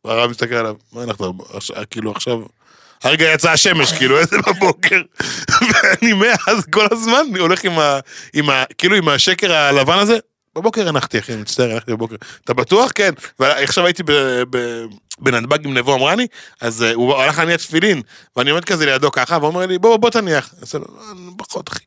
[0.04, 1.20] והרב מסתכל עליו, מה הנחת,
[1.54, 2.38] עכשיו- כאילו עכשיו...
[3.04, 5.02] הרגע יצאה השמש, כאילו, איזה בבוקר.
[5.60, 7.98] ואני מאז כל הזמן אני הולך עם ה...
[8.34, 8.64] עם ה...
[8.78, 10.18] כאילו עם השקר הלבן הזה.
[10.56, 12.16] בבוקר הנחתי, אחי, אני מצטער, הנחתי בבוקר.
[12.44, 12.90] אתה בטוח?
[12.94, 13.10] כן.
[13.38, 14.02] ועכשיו הייתי.
[15.18, 16.26] בנתב"ג עם נבו אמרני,
[16.60, 18.02] אז אה, הוא הלך להניח תפילין,
[18.36, 20.50] ואני עומד כזה לידו ככה, והוא אומר לי, בוא, בוא תניח.
[20.52, 21.78] אני עושה לו, "לא, אני פחות, אחי.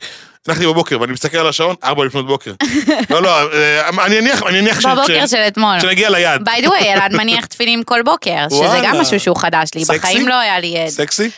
[0.48, 2.54] הנחתי בבוקר, ואני מסתכל על השעון, ארבע לפנות בוקר.
[3.10, 5.78] לא, לא, אה, אני אניח, אני אניח ש- בבוקר של אתמול.
[5.80, 6.50] כשנגיע ליעד.
[6.50, 8.80] by the way, אלעד מניח תפילין כל בוקר, שזה.
[8.84, 9.84] גם משהו שהוא חדש לי.
[9.90, 10.78] בחיים לא היה לי...
[10.80, 10.90] עד.
[10.90, 11.30] סקסי?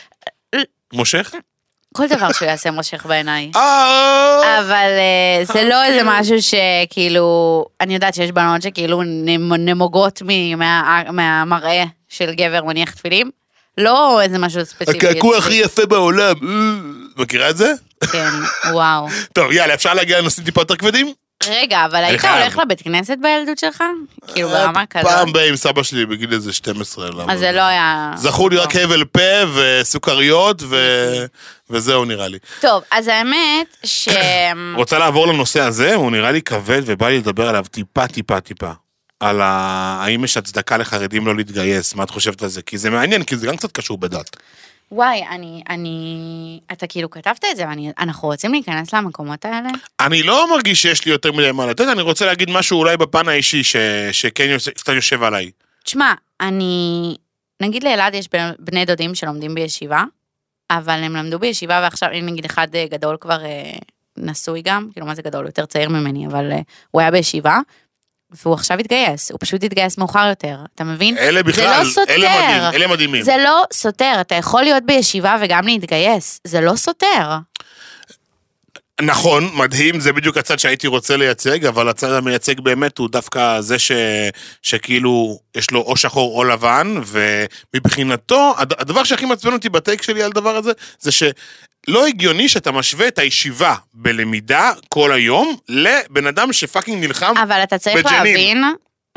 [0.92, 1.32] מושך?
[1.92, 3.50] כל דבר שהוא יעשה מושך בעיניי.
[3.56, 4.60] אה!
[4.60, 7.26] אבל אה, זה לא איזה משהו שכאילו,
[7.80, 10.22] אני יודעת שיש בנות שכאילו נמ- נמוגות
[11.12, 13.30] מהמראה של גבר מניח תפילים.
[13.78, 15.08] לא איזה משהו ספציפי.
[15.08, 15.54] הקעקוע הכי.
[15.54, 16.34] יפה בעולם.
[16.42, 17.72] אה, מכירה את זה?
[18.12, 18.28] כן,
[18.72, 19.06] וואו.
[19.32, 21.12] טוב, יאללה, אפשר להגיע לנושאים טיפה יותר כבדים?
[21.50, 22.42] רגע, אבל היית חייב.
[22.42, 23.82] הולך לבית כנסת בילדות שלך?
[24.34, 25.06] כאילו ברמה כזאת.
[25.06, 27.10] פעם ב- עם סבא שלי בגיל איזה 12.
[27.10, 27.32] למה?
[27.32, 28.10] אז זה לא היה...
[28.16, 29.20] זכור לי רק הבל פה
[29.54, 31.24] וסוכריות ו-
[31.70, 32.38] וזהו נראה לי.
[32.60, 34.08] טוב, אז האמת ש...
[34.76, 35.94] רוצה לעבור לנושא הזה?
[35.94, 38.70] הוא נראה לי כבד ובא לי לדבר עליו טיפה טיפה טיפה.
[39.20, 39.46] על ה...
[40.04, 42.62] האם יש הצדקה לחרדים לא להתגייס, מה את חושבת על זה?
[42.62, 44.36] כי זה מעניין, כי זה גם קצת קשור בדת.
[44.90, 46.16] וואי, אני, אני,
[46.72, 49.68] אתה כאילו כתבת את זה, ואנחנו רוצים להיכנס למקומות האלה?
[50.00, 53.28] אני לא מרגיש שיש לי יותר מדי מה לתת, אני רוצה להגיד משהו אולי בפן
[53.28, 53.76] האישי ש...
[54.12, 55.50] שכן יוס- קצת יושב עליי.
[55.84, 57.16] תשמע, אני,
[57.62, 60.04] נגיד לאלעד יש בני- דודים שלומדים בישיבה,
[60.70, 63.72] אבל הם למדו בישיבה ועכשיו, אם נגיד אחד אה, גדול כבר אה,
[64.16, 66.58] נשוי גם, כאילו מה זה גדול, יותר צעיר ממני, אבל אה,
[66.90, 67.58] הוא היה בישיבה,
[68.44, 71.18] והוא עכשיו התגייס, הוא פשוט התגייס מאוחר יותר, אתה מבין?
[71.18, 72.12] אלה בכלל, זה לא סותר.
[72.14, 73.22] אלה מדהים, אלה מדהימים.
[73.22, 77.28] זה לא סותר, אתה יכול להיות בישיבה וגם להתגייס, זה לא סותר.
[79.00, 83.78] נכון, מדהים, זה בדיוק הצד שהייתי רוצה לייצג, אבל הצד המייצג באמת הוא דווקא זה
[83.78, 83.92] ש,
[84.62, 87.00] שכאילו יש לו או שחור או לבן,
[87.74, 91.10] ומבחינתו, הד- הדבר שהכי מעצבן אותי בטייק שלי על הדבר הזה, זה
[91.86, 97.34] שלא הגיוני שאתה משווה את הישיבה בלמידה כל היום לבן אדם שפאקינג נלחם.
[97.42, 98.16] אבל אתה צריך בג'נין.
[98.24, 98.64] להבין,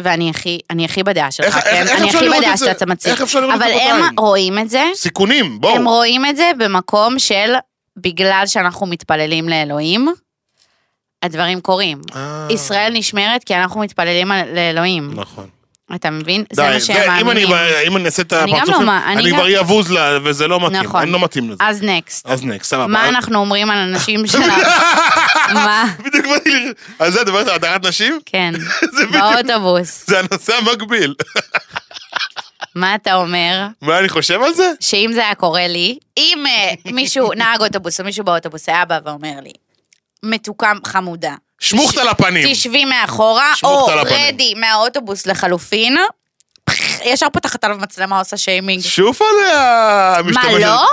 [0.01, 1.69] ואני הכי, אני הכי בדעה שלך, איך- כן?
[1.87, 2.65] איך- אני הכי בדעה זה?
[2.65, 3.11] שאתה מציג.
[3.11, 4.13] איך אפשר לראות את אבל זה הם בעין?
[4.19, 5.75] רואים את זה, סיכונים, בואו.
[5.75, 7.53] הם רואים את זה במקום של
[7.97, 10.07] בגלל שאנחנו מתפללים לאלוהים,
[11.23, 12.01] הדברים קורים.
[12.15, 15.11] אה, ישראל נשמרת כי אנחנו מתפללים לאלוהים.
[15.15, 15.47] נכון.
[15.95, 16.43] אתה מבין?
[16.53, 17.77] זה די, מה זה- שהם אם אני מאמינים.
[17.87, 21.01] אם אני אעשה את לא הפרצופים, מה- אני כבר אבוז לה, וזה לא מתאים, נכון.
[21.01, 21.57] אני לא מתאים לזה.
[21.63, 22.25] אז נקסט.
[22.25, 22.87] אז נקסט, סבבה.
[22.87, 24.53] מה אנחנו אומרים על אנשים שלנו?
[25.53, 25.83] מה?
[26.05, 26.73] בדיוק באתי ל...
[26.99, 28.19] על זה את מדברת על הדרת נשים?
[28.25, 28.53] כן,
[29.11, 30.07] באוטובוס.
[30.07, 31.15] זה הנושא המקביל.
[32.75, 33.67] מה אתה אומר?
[33.81, 34.71] מה אני חושב על זה?
[34.79, 38.99] שאם זה היה קורה לי, אם אה, מישהו, נהג אוטובוס או מישהו באוטובוס היה בא
[39.05, 39.51] ואומר לי,
[40.23, 41.33] מתוקה חמודה,
[41.65, 42.47] שמוכת על הפנים.
[42.53, 44.27] תשבי מאחורה, שמוכת או על הפנים.
[44.27, 45.97] רדי מהאוטובוס לחלופין,
[47.05, 48.81] ישר פותחת עליו מצלמה עושה שיימינג.
[48.83, 50.15] שוף עליה.
[50.23, 50.85] מה, משתמשת- לא?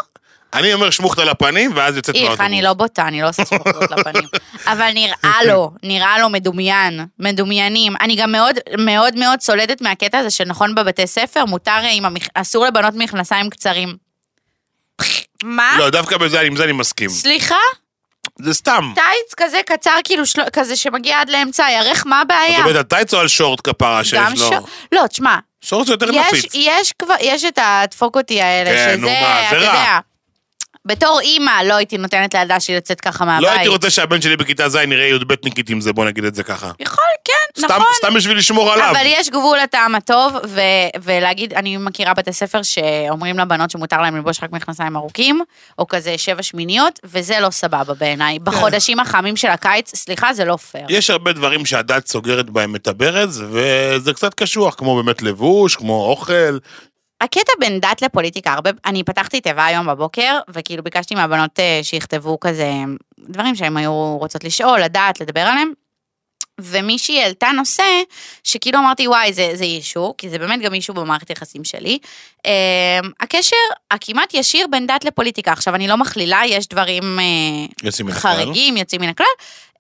[0.55, 2.47] אני אומר שמוכת על הפנים, ואז יוצאת איך, מהאוטובוס.
[2.47, 4.25] אני לא בוטה, אני לא עושה שמחות לפנים.
[4.67, 7.93] אבל נראה לו, נראה לו מדומיין, מדומיינים.
[8.01, 12.27] אני גם מאוד מאוד מאוד סולדת מהקטע הזה שנכון בבתי ספר, מותר אה, עם המכ...
[12.35, 13.97] אסור לבנות מכנסיים קצרים.
[15.45, 15.75] מה?
[15.79, 17.09] לא, דווקא בזה, עם זה אני מסכים.
[17.11, 17.55] סליחה?
[18.41, 18.93] זה סתם.
[18.95, 20.43] טייץ כזה קצר, כאילו, של...
[20.53, 22.59] כזה שמגיע עד לאמצע הירך, מה את הבעיה?
[22.59, 24.51] מדברת על טייץ או על שורט כפרה שיש גם לו?
[24.51, 24.53] ש...
[24.93, 26.53] לא, תשמע, שורט זה יותר יש, נפיץ.
[26.55, 29.57] יש כבר, יש את הדפוק אותי האלה, כן, שזה, אתה.
[29.57, 29.99] יודע,
[30.87, 33.43] בתור אימא לא הייתי נותנת לילדה שלי לצאת ככה מהבית.
[33.49, 36.43] לא הייתי רוצה שהבן שלי בכיתה ז' יראה י"בניקית עם זה, בוא נגיד את זה
[36.43, 36.71] ככה.
[36.81, 37.87] יכול, כן, סתם- נכון.
[37.97, 38.91] סתם בשביל לשמור עליו.
[38.91, 40.61] אבל יש גבול לטעם הטוב, ו-
[41.03, 45.41] ולהגיד, אני מכירה בתי ספר שאומרים לבנות שמותר להם ללבוש רק מכנסיים ארוכים,
[45.79, 48.39] או כזה שבע שמיניות, וזה לא סבבה בעיניי.
[48.39, 50.87] בחודשים החמים של הקיץ, סליחה, זה לא פייר.
[50.89, 56.05] יש הרבה דברים שהדת סוגרת בהם את הברז, וזה קצת קשוח, כמו באמת לבוש, כמו
[56.07, 56.59] אוכל.
[57.23, 62.41] הקטע בין דת לפוליטיקה, הרבה, אני פתחתי תיבה היום בבוקר, וכאילו ביקשתי מהבנות אה, שיכתבו
[62.41, 62.71] כזה
[63.19, 65.73] דברים שהן היו רוצות לשאול, לדעת, לדבר עליהם.
[66.61, 68.03] ומישהי העלתה נושא
[68.45, 71.99] שכאילו אמרתי וואי זה, זה אישו, כי זה באמת גם אישו במערכת יחסים שלי.
[72.47, 73.57] אה, הקשר
[73.91, 75.53] הכמעט ישיר בין דת לפוליטיקה.
[75.53, 77.25] עכשיו אני לא מכלילה, יש דברים אה,
[77.83, 78.11] יוצאים.
[78.11, 79.27] חריגים, יוצאים מן הכלל,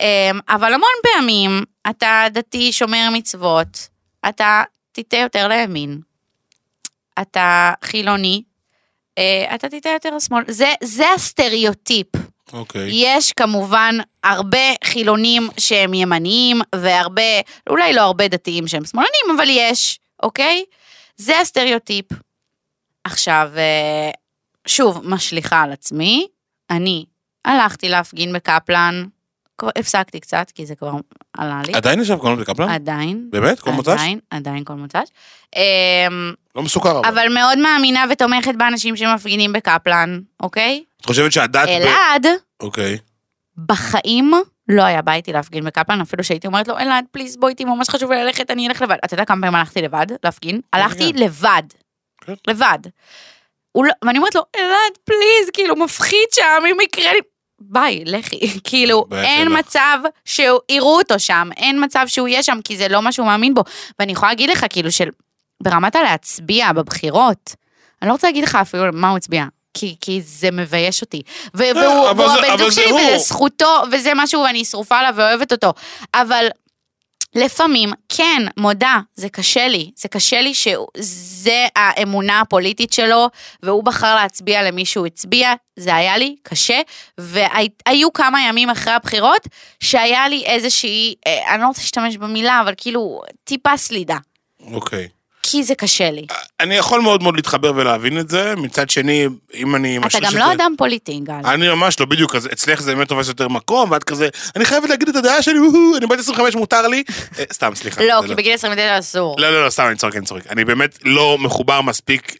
[0.00, 3.88] אה, אבל המון פעמים אתה דתי, שומר מצוות,
[4.28, 6.00] אתה תיטה יותר לימין,
[7.20, 8.42] אתה חילוני,
[9.18, 10.44] אה, אתה תיטה יותר לשמאל.
[10.48, 12.06] זה, זה הסטריאוטיפ.
[12.52, 12.88] אוקיי.
[12.92, 13.94] יש כמובן
[14.24, 17.22] הרבה חילונים שהם ימניים, והרבה,
[17.70, 20.64] אולי לא הרבה דתיים שהם שמאלנים, אבל יש, אוקיי?
[21.16, 22.06] זה הסטריאוטיפ.
[23.04, 24.10] עכשיו, אה,
[24.66, 26.26] שוב, משליכה על עצמי,
[26.70, 27.04] אני
[27.44, 29.04] הלכתי להפגין בקפלן,
[29.76, 30.92] הפסקתי קצת, כי זה כבר
[31.38, 31.72] עלה לי.
[31.74, 32.68] עדיין ישב קולנוע בקפלן?
[32.68, 33.28] עדיין.
[33.30, 33.60] באמת?
[33.60, 33.88] כל מוצ"ש?
[33.88, 35.08] עדיין, עדיין כל מוצ"ש.
[35.56, 37.08] אמ, לא מסוכר אבל.
[37.08, 40.84] אבל מאוד מאמינה ותומכת באנשים שמפגינים בקפלן, אוקיי?
[41.00, 41.68] את חושבת שהדת...
[41.68, 42.26] ב- אלעד,
[42.60, 42.98] אוקיי.
[43.66, 44.32] בחיים
[44.68, 47.88] לא היה בא איתי להפגין בקפלן, אפילו שהייתי אומרת לו, אלעד, please, בוא איתי, ממש
[47.88, 48.96] חשוב לי ללכת, אני אלך לבד.
[49.04, 50.60] אתה יודע כמה פעמים הלכתי לבד להפגין?
[50.72, 51.18] הלכתי כן.
[51.18, 51.62] לבד.
[52.24, 52.34] כן.
[52.48, 52.78] לבד.
[53.76, 57.18] לא- ואני אומרת לו, אלעד, please, כאילו, מפחיד שם, אם יקרה לי...
[57.64, 58.40] ביי, לכי.
[58.64, 59.58] כאילו, אין שלך.
[59.58, 63.54] מצב שיראו אותו שם, אין מצב שהוא יהיה שם, כי זה לא מה שהוא מאמין
[63.54, 63.64] בו.
[63.98, 65.08] ואני יכולה להגיד לך, כאילו, של...
[65.62, 67.54] ברמת הלהצביע בבחירות,
[68.02, 69.44] אני לא רוצה להגיד לך אפילו מה הוא הצביע.
[69.74, 71.22] כי, כי זה מבייש אותי.
[71.54, 72.92] והוא, אה, והוא הבן זוג שלי.
[72.92, 75.72] וזה זכותו, וזה משהו, ואני שרופה עליו ואוהבת אותו.
[76.14, 76.46] אבל
[77.34, 79.90] לפעמים, כן, מודה, זה קשה לי.
[79.96, 83.28] זה קשה לי שזה האמונה הפוליטית שלו,
[83.62, 86.80] והוא בחר להצביע למי שהוא הצביע, זה היה לי קשה,
[87.18, 89.48] והיו כמה ימים אחרי הבחירות,
[89.80, 94.16] שהיה לי איזושהי, אה, אני לא רוצה להשתמש במילה, אבל כאילו, טיפה סלידה.
[94.72, 95.08] אוקיי.
[95.42, 96.26] כי זה קשה לי.
[96.60, 99.98] אני יכול מאוד מאוד להתחבר ולהבין את זה, מצד שני, אם אני...
[100.06, 101.40] אתה גם לא אדם פוליטי, גל.
[101.44, 104.90] אני ממש לא, בדיוק, אז אצלך זה באמת תופס יותר מקום, ואת כזה, אני חייבת
[104.90, 105.58] להגיד את הדעה שלי,
[105.96, 107.02] אני בת 25, מותר לי.
[107.38, 108.04] אה, סתם, סליחה.
[108.04, 109.36] לא, זה כי בגיל 29 אסור.
[109.38, 110.46] לא, לא, לא, סתם, אני צוחק, אני צוחק.
[110.46, 112.36] אני באמת לא מחובר מספיק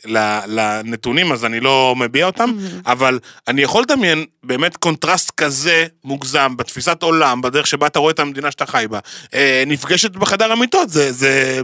[0.47, 2.53] לנתונים, אז אני לא מביע אותם,
[2.87, 8.19] אבל אני יכול לדמיין באמת קונטרסט כזה מוגזם בתפיסת עולם, בדרך שבה אתה רואה את
[8.19, 8.99] המדינה שאתה חי בה,
[9.35, 11.13] אה, נפגשת בחדר המיטות, זה...
[11.13, 11.63] זה...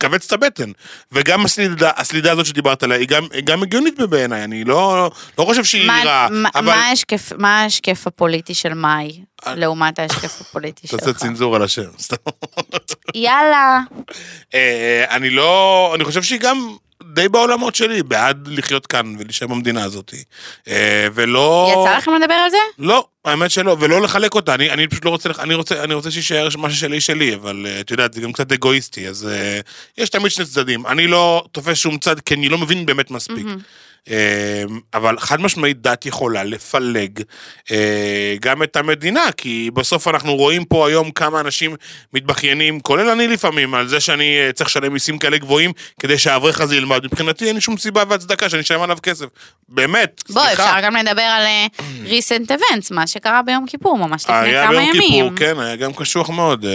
[0.00, 0.70] כווץ את הבטן.
[1.12, 5.44] וגם הסלידה, הסלידה הזאת שדיברת עליה, היא גם, היא גם הגיונית בעיניי, אני לא, לא
[5.44, 6.64] חושב שהיא מה- רעה, מה- אבל...
[6.66, 11.16] מה ההשקף- מה ההשקף הפוליטי של מאי, לעומת ההשקף הפוליטי תעשה שלך?
[11.16, 12.16] צנזור על השם, סתם.
[13.14, 13.80] יאללה.
[14.54, 16.76] אה, אני לא, אני חושב שהיא גם
[17.14, 20.14] די בעולמות שלי, בעד לחיות כאן ולהישאר במדינה הזאת.
[20.68, 21.74] אה, ולא...
[21.82, 22.56] יצא לכם לדבר על זה?
[22.78, 26.10] לא, האמת שלא, ולא לחלק אותה, אני, אני פשוט לא רוצה, אני רוצה, אני רוצה
[26.10, 29.60] שיישאר מה ששלי שלי, אבל אה, את יודעת, זה גם קצת אגואיסטי, אז אה,
[29.98, 30.86] יש תמיד שני צדדים.
[30.86, 33.46] אני לא תופס שום צד, כי אני לא מבין באמת מספיק.
[33.46, 33.54] אה,
[34.94, 37.22] אבל חד משמעית דת יכולה לפלג
[37.70, 41.76] אה, גם את המדינה, כי בסוף אנחנו רואים פה היום כמה אנשים
[42.12, 46.60] מתבכיינים, כולל אני לפעמים, על זה שאני אה, צריך לשלם מיסים כאלה גבוהים כדי שהאברך
[46.60, 47.04] הזה ילמד.
[47.04, 49.26] מבחינתי אין שום סיבה והצדקה שאני אשלם עליו כסף.
[49.68, 50.70] באמת, בוא, סליחה.
[50.70, 51.66] אפשר גם לדבר על אה,
[52.04, 55.02] recent events, מה שקרה ביום כיפור, ממש לפני היה כמה ביום ימים.
[55.02, 56.66] כיפור, כן, היה גם קשוח מאוד.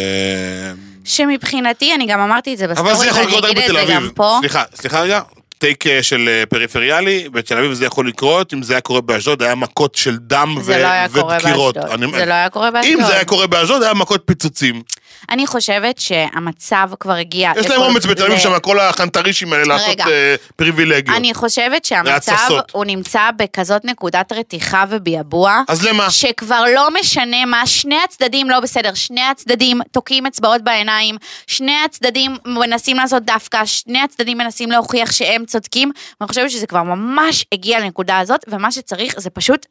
[1.06, 4.12] שמבחינתי, אני גם אמרתי את זה בסטורי, אבל זה יכול לקרות רק בתל אביב.
[4.40, 5.22] סליחה, סליחה רגע.
[5.58, 9.42] take אה, של אה, פריפריאלי, בתל אביב זה יכול לקרות, אם זה היה קורה באשדוד,
[9.44, 11.76] היה מכות של דם ו- זה לא היה קורה ודקירות.
[11.78, 12.16] באשדוד.
[12.16, 13.00] זה לא היה קורה באשדוד.
[13.00, 14.82] אם זה היה קורה באשדוד, היה מכות פיצוצים.
[15.30, 17.52] אני חושבת שהמצב כבר הגיע...
[17.60, 20.00] יש להם אומץ בתל אביב שם, כל החנטרישים האלה לעשות.
[20.00, 21.18] אה, פריבילגיות.
[21.18, 22.34] אני חושבת שהמצב.
[22.72, 25.62] הוא נמצא בכזאת נקודת רתיחה וביעבוע.
[25.68, 26.10] אז למה?
[26.10, 31.18] שכבר לא משנה מה, שני הצדדים לא בסדר, שני הצדדים תוקעים אצבעות בעיניים,
[31.48, 35.92] שני הצדדים מנסים לעשות דווקא, שני הצדדים מנסים להוכיח שהם צודקים,
[36.22, 39.66] ואני חושבת שזה כבר ממש הגיע לנקודה הזאת, ומה שצריך זה פשוט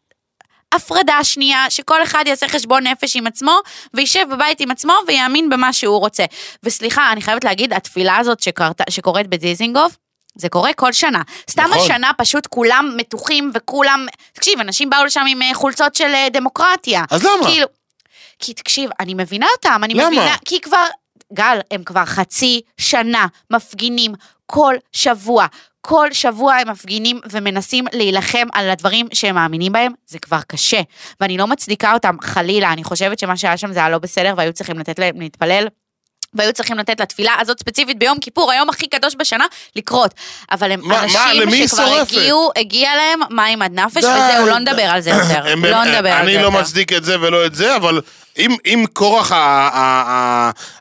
[0.74, 3.58] הפרדה שנייה, שכל אחד יעשה חשבון נפש עם עצמו,
[3.94, 6.24] וישב בבית עם עצמו ויאמין במה שהוא רוצה.
[6.62, 9.96] וסליחה, אני חייבת להגיד, התפילה הזאת שקרתה, שקורית בדיזינגוף,
[10.36, 11.22] זה קורה כל שנה.
[11.50, 11.78] סתם נכון.
[11.78, 14.06] השנה פשוט כולם מתוחים וכולם...
[14.32, 17.04] תקשיב, אנשים באו לשם עם אה, חולצות של אה, דמוקרטיה.
[17.10, 17.46] אז למה?
[17.46, 17.66] כאילו...
[18.38, 20.06] כי תקשיב, אני מבינה אותם, אני למה?
[20.06, 20.36] מבינה...
[20.44, 20.86] כי כבר...
[21.32, 24.12] גל, הם כבר חצי שנה מפגינים
[24.46, 25.46] כל שבוע.
[25.88, 30.80] כל שבוע הם מפגינים ומנסים להילחם על הדברים שהם מאמינים בהם, זה כבר קשה.
[31.20, 34.52] ואני לא מצדיקה אותם, חלילה, אני חושבת שמה שהיה שם זה היה לא בסדר, והיו
[34.52, 35.66] צריכים לתת להם להתפלל.
[36.34, 39.44] והיו צריכים לתת לתפילה הזאת ספציפית ביום כיפור, היום הכי קדוש בשנה,
[39.76, 40.14] לקרות.
[40.52, 42.12] אבל הם מה- מה, אנשים שכבר שורפת?
[42.12, 44.58] הגיעו, הגיע להם מים עד נפש, די, וזהו, לא.
[44.58, 45.46] נדבר על זה יותר.
[45.52, 46.44] הם- לא הם- נדבר על זה אני יותר.
[46.44, 48.00] לא מצדיק את זה ולא את זה, אבל
[48.38, 49.32] אם, אם כורח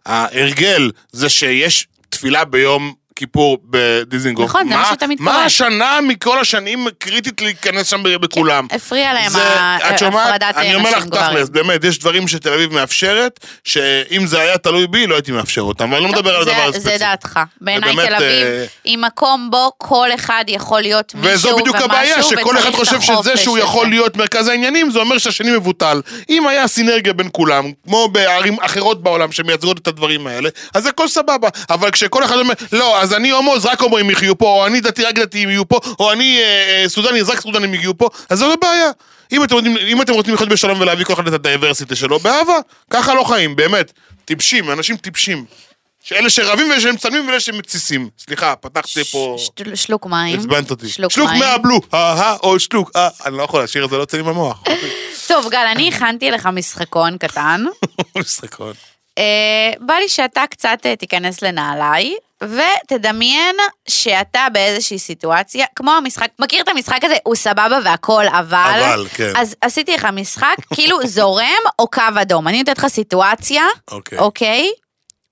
[0.06, 5.44] ההרגל זה שיש תפילה ביום כיפור בדיזינגוף, נכון, זה מה מה- שתמיד מה.
[5.46, 8.68] השנה מכל השנים קריטית להיכנס שם בכולם?
[8.72, 9.54] הפריע להם זה-?
[10.08, 11.06] הפרדת אני אומר לך.
[11.06, 15.62] תכלס, באמת, יש דברים שתל אביב מאפשרת, שאם זה היה תלוי בי, לא הייתי מאפשר
[15.62, 16.98] אותם, אבל אני לא מדבר על זה- הדבר זה הספציפי.
[16.98, 17.40] דעתך.
[17.62, 21.86] בעיניי תל אביב אה, היא מקום בו כל אחד יכול להיות מישהו וזו בדיוק ומשהו,
[21.92, 23.58] הבעיה, שכל אחד חושב שזה שהוא.
[23.58, 26.02] יכול להיות מרכז העניינים, זה אומר שהשני מבוטל.
[26.30, 31.08] אם היה סינרגיה בין כולם, כמו בערים אחרות בעולם שמייצגות את הדברים האלה, אז הכל
[31.08, 31.50] סבבה.
[31.70, 34.82] אבל כשכל אחד אומר, לא, אז אני הומו, אז רק הומואים יחיו פה, או אני
[34.82, 38.10] דתי, רק דתיים יהיו פה, או אני אה, אה, סודני, אז רק סודנים יגיעו פה,
[38.30, 38.92] אז זו הבעיה.
[39.32, 39.56] אם אתם,
[39.88, 42.60] אם אתם רוצים לחיות בשלום ולהביא כל אחד את ה diversity שלו, באהבה.
[42.90, 43.92] ככה לא חיים, באמת.
[44.26, 45.46] טיפשים, אנשים טיפשים.
[46.04, 48.10] שאלה שרבים ואלה שמצלמים ואלה שמתסיסים.
[48.20, 49.38] סליחה, פתחתי פה...
[49.76, 50.40] שלוק מים.
[50.40, 50.90] עצבנת אותי.
[50.90, 51.40] שלוק שלוק מים.
[51.40, 54.64] מהבלו, אהה, או שלוק, אה, אני לא יכול להשאיר את זה, לא יוצא לי במוח.
[55.28, 57.64] טוב, גל, אני הכנתי לך משחקון קטן.
[58.18, 58.74] משחקון.
[59.18, 63.56] אה, בא לי שאתה קצת אה, תיכנס לנעליי, ותדמיין
[63.88, 67.16] שאתה באיזושהי סיטואציה, כמו המשחק, מכיר את המשחק הזה?
[67.24, 68.82] הוא סבבה והכל, אבל...
[68.86, 69.32] אבל, כן.
[69.38, 72.48] אז עשיתי לך משחק, כאילו זורם או קו אדום.
[72.48, 74.18] אני נותנת לך סיטואציה, אוקיי.
[74.18, 74.72] אוקיי?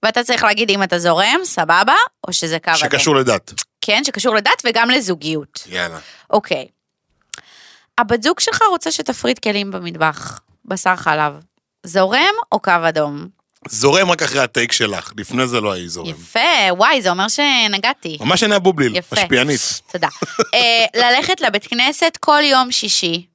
[0.03, 1.95] ואתה צריך להגיד אם אתה זורם, סבבה,
[2.27, 2.79] או שזה קו אדום.
[2.79, 3.53] שקשור לדת.
[3.81, 5.63] כן, שקשור לדת וגם לזוגיות.
[5.67, 5.99] יאללה.
[6.29, 6.67] אוקיי.
[7.97, 11.33] הבת זוג שלך רוצה שתפריד כלים במטבח, בשר חלב.
[11.83, 13.42] זורם או קו אדום?
[13.69, 16.09] זורם רק אחרי הטייק שלך, לפני זה לא היה זורם.
[16.09, 16.39] יפה,
[16.71, 18.17] וואי, זה אומר שנגעתי.
[18.21, 19.15] ממש עיני הבובליל, יפה.
[19.15, 19.59] משפיענית.
[19.91, 20.07] תודה.
[20.53, 23.25] אה, ללכת לבית כנסת כל יום שישי.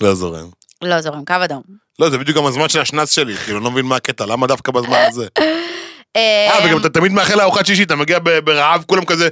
[0.00, 0.48] לא זורם.
[0.82, 1.62] לא זורם, קו אדום.
[1.98, 4.46] לא, זה בדיוק גם הזמן של השנץ שלי, כאילו, אני לא מבין מה הקטע, למה
[4.46, 5.26] דווקא בזמן הזה?
[5.38, 9.28] אה, אה, וגם אתה תמיד מאחל לארוחת שישי, אתה מגיע ברעב, כולם כזה,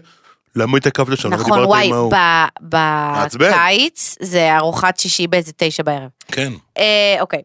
[0.56, 1.32] למה התעכבת שם?
[1.32, 2.12] למה נכון, וואי, עם ההוא?"
[2.68, 3.50] ב- מעצבן.
[3.50, 6.08] בקיץ זה ארוחת שישי באיזה תשע בערב.
[6.28, 6.52] כן.
[6.78, 7.42] אה, אוקיי.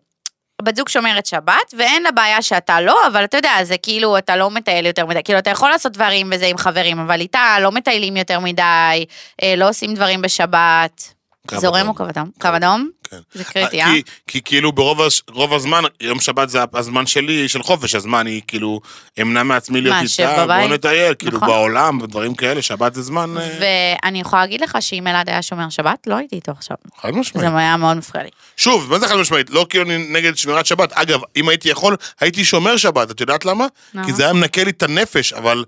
[0.68, 4.36] בת זוג שומרת שבת, ואין לה בעיה שאתה לא, אבל אתה יודע, זה כאילו, אתה
[4.36, 7.72] לא מטייל יותר מדי, כאילו, אתה יכול לעשות דברים וזה עם חברים, אבל איתה לא
[7.72, 9.06] מטיילים יותר מדי,
[9.44, 11.17] אה, לא עושים דברים בשבת.
[11.56, 11.88] זורם.
[11.88, 12.32] או קו אדום?
[12.42, 12.90] קו אדום?
[13.10, 13.18] כן.
[13.34, 13.88] זה קריטי, אה?
[13.94, 18.06] כי, כי כאילו ברוב הש- רוב הזמן, יום שבת זה הזמן שלי של חופש, אז
[18.06, 18.82] מה, אני כאילו
[19.22, 20.68] אמנע מעצמי להיות איתה, בוא?
[20.76, 21.48] נטייל, כאילו נכון.
[21.48, 23.58] בעולם ודברים כאלה, שבת זה זמן אה,
[24.04, 26.78] ואני יכולה להגיד לך שאם אלעד היה שומר שבת, לא הייתי איתו עכשיו.
[27.02, 27.48] חד זה משמעית.
[27.56, 28.30] היה מאוד מפריע לי.
[28.58, 29.50] שוב, מה זה חד משמעית?
[29.50, 30.94] לא כאילו אני נגד שמירת שבת.
[30.94, 33.66] אגב, אם הייתי יכול, הייתי שומר שבת, את יודעת למה?
[34.06, 35.66] כי זה היה מנקה לי את הנפש, אבל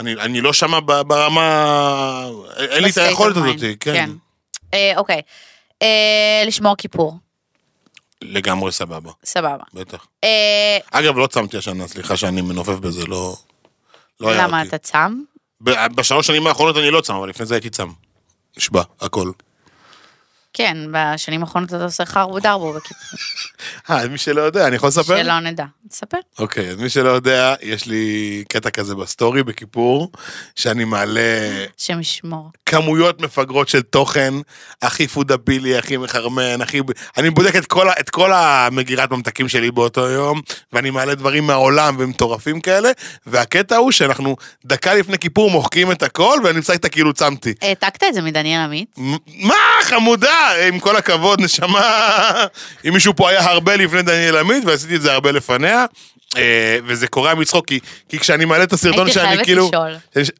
[0.00, 2.26] אני, אני לא שמה ברמה...
[2.58, 3.76] אין לי את היכולת הזאת, mind.
[3.80, 4.10] כן.
[4.74, 5.20] אה, אוקיי.
[5.82, 7.18] אה, לשמור כיפור,
[8.22, 9.64] לגמרי סבבה, סבבה.
[9.74, 10.06] בטח.
[10.24, 13.36] אה, אגב, לא צמתי השנה, סליחה שאני מנופף בזה, לא...
[14.20, 14.68] לא היה למה אותי.
[14.68, 15.20] אתה צם?
[15.60, 17.88] ב- בשלוש שנים האחרונות אני לא צם, אבל לפני זה הייתי צם.
[18.56, 19.30] נשבע, הכל.
[20.52, 23.18] כן, בשנים האחרונות אתה עושה חרבו דרבו בכיפור.
[23.90, 25.22] אה, מי שלא יודע, אני יכול לספר?
[25.22, 25.64] שלא נדע.
[25.92, 26.18] תספר.
[26.38, 30.12] אוקיי, אז מי שלא יודע, יש לי קטע כזה בסטורי בכיפור,
[30.56, 31.20] שאני מעלה
[31.78, 32.50] השם ישמור.
[32.66, 34.34] כמויות מפגרות של תוכן,
[34.82, 36.80] הכי food בילי, הכי מחרמן, הכי...
[37.16, 40.40] אני בודק את כל, את כל המגירת ממתקים שלי באותו יום,
[40.72, 42.90] ואני מעלה דברים מהעולם ומטורפים כאלה,
[43.26, 47.54] והקטע הוא שאנחנו דקה לפני כיפור מוחקים את הכל, ואני נמצא איתה כאילו צמתי.
[47.62, 48.96] העתקת את זה מדניאל עמית?
[49.38, 52.44] מה, חמודה, עם כל הכבוד, נשמה,
[52.88, 55.81] אם מישהו פה היה הרבה לפני דניאל עמית, ועשיתי את זה הרבה לפניה.
[56.36, 59.92] אה, וזה קורע מצחוק, כי, כי כשאני מעלה את הסרטון הייתי שאני חייבת כאילו, לשאול.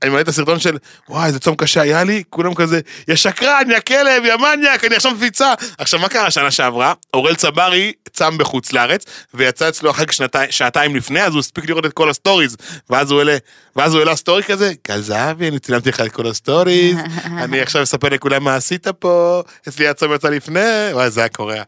[0.03, 0.79] אני מעלה את הסרטון של,
[1.09, 4.97] וואי, איזה צום קשה היה לי, כולם כזה, יא שקרן, יא כלב, יא מניאק, אני
[4.97, 5.55] עכשיו מפיצה.
[5.79, 6.93] עכשיו, מה קרה שנה שעברה?
[7.15, 10.15] אוראל צברי צם בחוץ לארץ, ויצא אצלו אחר כך
[10.51, 12.57] שעתיים לפני, אז הוא הספיק לראות את כל הסטוריז,
[12.91, 13.37] ואז הוא העלה,
[13.77, 17.83] ואז הוא העלה סטורי כזה, גל זהבי, אני צילמתי לך את כל הסטוריז, אני עכשיו
[17.83, 20.61] אספר לכולם מה עשית פה, אצלי הצום יצא לפני,
[20.93, 21.63] וואי, זה היה קורע.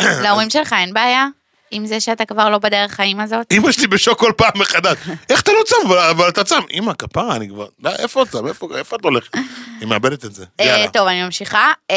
[0.00, 1.26] להורים שלך אין בעיה?
[1.72, 3.46] עם זה שאתה כבר לא בדרך חיים הזאת?
[3.52, 4.96] אמא שלי בשוק כל פעם מחדש,
[5.30, 8.38] איך אתה לא צם, אבל- אבל אתה צם, אמא, כפרה, אני כבר, לא, איפה אתה,
[8.48, 9.34] איפה איפה את הולכת?
[9.80, 10.88] היא מאבדת את זה, אה, יאללה.
[10.90, 11.72] טוב, אני ממשיכה.
[11.90, 11.96] אה,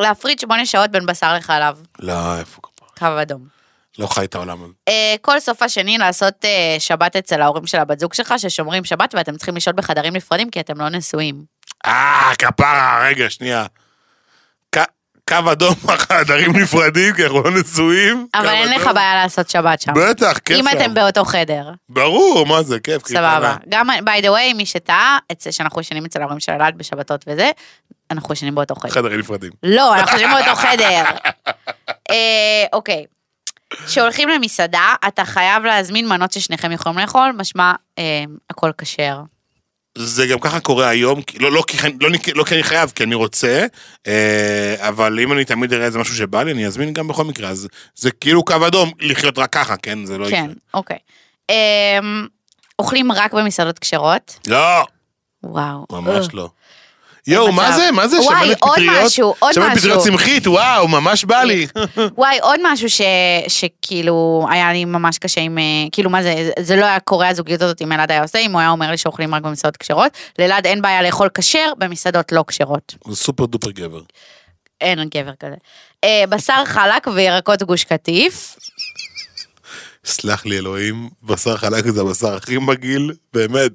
[0.00, 1.82] להפריד שמונה שעות בין בשר לחלב.
[1.98, 2.88] לא, איפה כפרה?
[2.98, 3.60] קו אדום.
[3.98, 4.72] לא חי את העולם הזה.
[4.88, 9.14] אה, כל סוף השני לעשות אה, שבת אצל ההורים של הבת זוג שלך, ששומרים שבת
[9.14, 11.42] ואתם צריכים לשהות בחדרים נפרדים כי אתם לא נשואים.
[11.86, 13.66] אה, כפרה, רגע, שנייה.
[15.30, 15.74] קו אדום,
[16.08, 18.26] חדרים נפרדים, כי אנחנו לא נשואים.
[18.34, 18.90] אבל אין לך.
[18.94, 19.92] בעיה לעשות שבת שם.
[19.94, 20.76] בטח, כיף אם שם.
[20.76, 21.70] אתם באותו חדר.
[21.88, 23.08] ברור, מה זה, כיף.
[23.08, 23.56] סבבה.
[23.68, 25.18] גם, by the way, מי שטעה,
[25.50, 27.50] שאנחנו ישנים אצל ההורים של אלעד בשבתות וזה,
[28.10, 28.90] אנחנו ישנים באותו חדר.
[28.90, 29.50] חדרים נפרדים.
[29.62, 31.04] לא, אנחנו יושבים באותו חדר.
[32.10, 33.04] אה, אוקיי.
[33.86, 39.20] כשהולכים למסעדה, אתה חייב להזמין מנות ששניכם יכולים לאכול, משמע אה, הכל כשר.
[39.98, 43.14] זה גם ככה קורה היום, לא, לא, כי, לא, לא כי אני חייב, כי אני
[43.14, 43.66] רוצה,
[44.06, 47.48] אה, אבל אם אני תמיד אראה איזה משהו שבא לי, אני אזמין גם בכל מקרה,
[47.48, 50.04] אז זה כאילו קו אדום לחיות רק ככה, כן?
[50.04, 50.54] זה לא כן, יקרה.
[50.74, 50.98] אוקיי.
[51.50, 51.98] אה,
[52.78, 54.38] אוכלים רק במסעדות כשרות?
[54.46, 54.84] לא,
[55.42, 55.86] וואו.
[55.90, 56.26] ממש.
[56.32, 56.50] לא.
[57.26, 57.72] יואו, מה.
[57.72, 57.90] זה?
[57.92, 58.20] מה זה?
[58.20, 59.04] וואי, שמנת עוד פטריות?
[59.04, 59.78] משהו, עוד שמנת משהו.
[59.80, 61.66] פטריות צמחית, וואו, ממש בא לי.
[62.18, 63.00] וואי, עוד משהו ש,
[63.48, 65.62] שכאילו היה לי ממש קשה עם, אה,
[65.92, 68.60] כאילו מה זה, זה לא היה קורה הזוגיות הזאת אם אלעד היה עושה, אם הוא
[68.60, 72.94] היה אומר לי שאוכלים רק במסעדות כשרות, לאלעד אין בעיה לאכול כשר במסעדות לא כשרות.
[73.04, 74.00] הוא סופר דופר גבר.
[74.80, 75.54] אין גבר כזה.
[76.04, 78.56] אה, בשר חלק וירקות גוש קטיף.
[80.04, 83.72] סלח לי אלוהים, בשר חלק זה הבשר הכי מגעיל, באמת,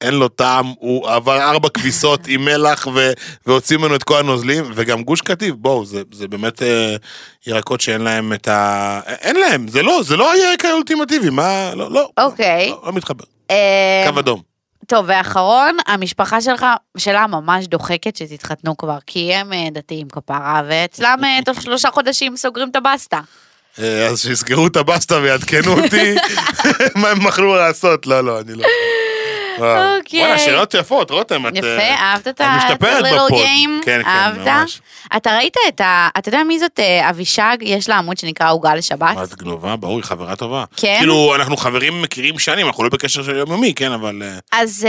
[0.00, 3.12] אין לו טעם, הוא עבר ארבע כביסות עם מלח ו-
[3.46, 6.96] והוציא ממנו את כל הנוזלים, וגם גוש קטיף, בואו, זה, זה באמת אה,
[7.46, 9.00] ירקות שאין להם את ה...
[9.06, 12.70] אין להם, זה לא, זה לא הירק האולטימטיבי, מה, לא, לא, אוקיי.
[12.70, 14.42] לא, לא מתחבר, אה, קו אדום.
[14.86, 16.66] טוב, ואחרון, המשפחה שלך,
[16.96, 22.36] שלה ממש דוחקת שתתחתנו כבר, כי הם אה, דתיים כפרה, ואצלם אה, תוך שלושה חודשים
[22.36, 23.20] סוגרים את הבסטה.
[23.80, 26.14] אה, אז שיסגרו את הבסטה ויעדכנו אותי.
[27.00, 28.64] מה הם יכלו לעשות, לא, לא, אני לא...
[29.60, 30.20] אוקיי.
[30.20, 31.56] וואלה, שאלות יפות, רותם, את...
[31.56, 32.42] יפה, אה, אהבת את את
[32.72, 33.84] את ה-little game?
[33.84, 34.40] כן, כן?
[34.44, 34.80] ממש.
[35.16, 36.08] אתה ראית את ה...
[36.18, 37.56] אתה יודע מי זאת אה, אבישג?
[37.60, 39.16] יש לה עמוד שנקרא עוגה לשבת.
[39.22, 39.76] את גנובה?
[39.76, 40.64] ברור, היא חברה טובה.
[40.76, 40.96] כן?
[40.98, 44.22] כאילו, אנחנו חברים מכירים שנים, אנחנו לא בקשר של יומיומי, כן, אבל...
[44.22, 44.86] אה, אז,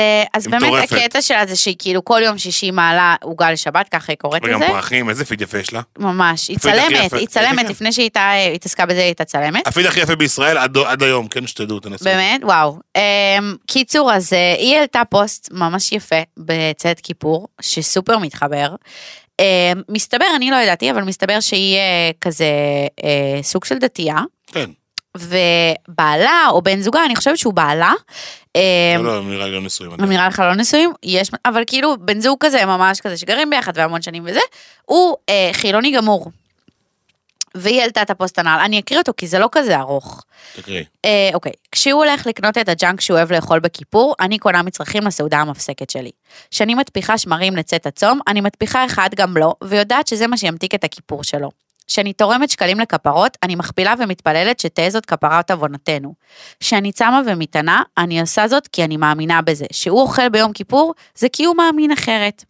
[0.50, 0.92] באמת.
[0.92, 4.62] הקטע שלה זה שהיא כאילו כל יום שישי מעלה עוגה לשבת, ככה היא קוראת וגם
[4.62, 4.72] לזה.
[4.72, 5.82] פרחים, איזה פיד יפה יש לה.
[5.98, 6.48] ממש.
[6.48, 7.14] היא צלמת.
[7.14, 7.70] היא צלמת.
[7.70, 8.10] לפני שהיא
[8.56, 9.68] התעסקה בזה, היא הייתה צלמת.
[9.68, 12.06] הפיד הכי יפה בישראל עד היום, כן, שתדעו, תנסו.
[12.06, 12.44] באמת?
[12.44, 12.80] וואו.
[12.96, 18.76] אמ, קיצור, אז אה, היא העלתה פוסט ממש יפה בצאת כיפור, שסופר מתחבר.
[19.40, 19.46] אמ,
[19.90, 22.46] מסתבר, אני לא ידעתי, אבל מסתבר שהיא אה, כזה
[23.04, 24.70] אה, סוג של דתייה, כן.
[25.18, 27.94] ובעלה, או בן זוגה, אני חושבת שהוא בעלה.
[28.56, 29.92] לא, לא, נראה לי לא נשואים.
[30.00, 33.72] הם נראה לך לא נשואים, יש, אבל כאילו בן זוג כזה ממש כזה שגרים ביחד
[33.76, 34.40] והמון שנים וזה,
[34.86, 36.32] הוא אה, חילוני גמור.
[37.56, 40.24] והיא העלתה את הפוסט הנ"ל, אני אקריא אותו כי זה לא כזה ארוך.
[40.56, 40.86] תקראי.
[41.06, 45.38] אה, אוקיי, כשהוא הולך לקנות את הג'אנק שהוא אוהב לאכול בכיפור, אני קונה מצרכים לסעודה
[45.38, 46.12] המפסקת שלי.
[46.52, 50.84] כשאני מטפיחה שמרים לצאת הצום, אני מטפיחה אחד גם לו, ויודעת שזה מה שימתיק את
[50.84, 51.52] הכיפור שלו.
[51.88, 56.14] כשאני תורמת שקלים לכפרות, אני מכפילה ומתפללת שתהא זאת כפרת עוונותינו.
[56.60, 59.66] כשאני צמה ומתענה, אני עושה זאת כי אני מאמינה בזה.
[59.72, 62.44] שהוא אוכל ביום כיפור, זה כי הוא מאמין אחרת.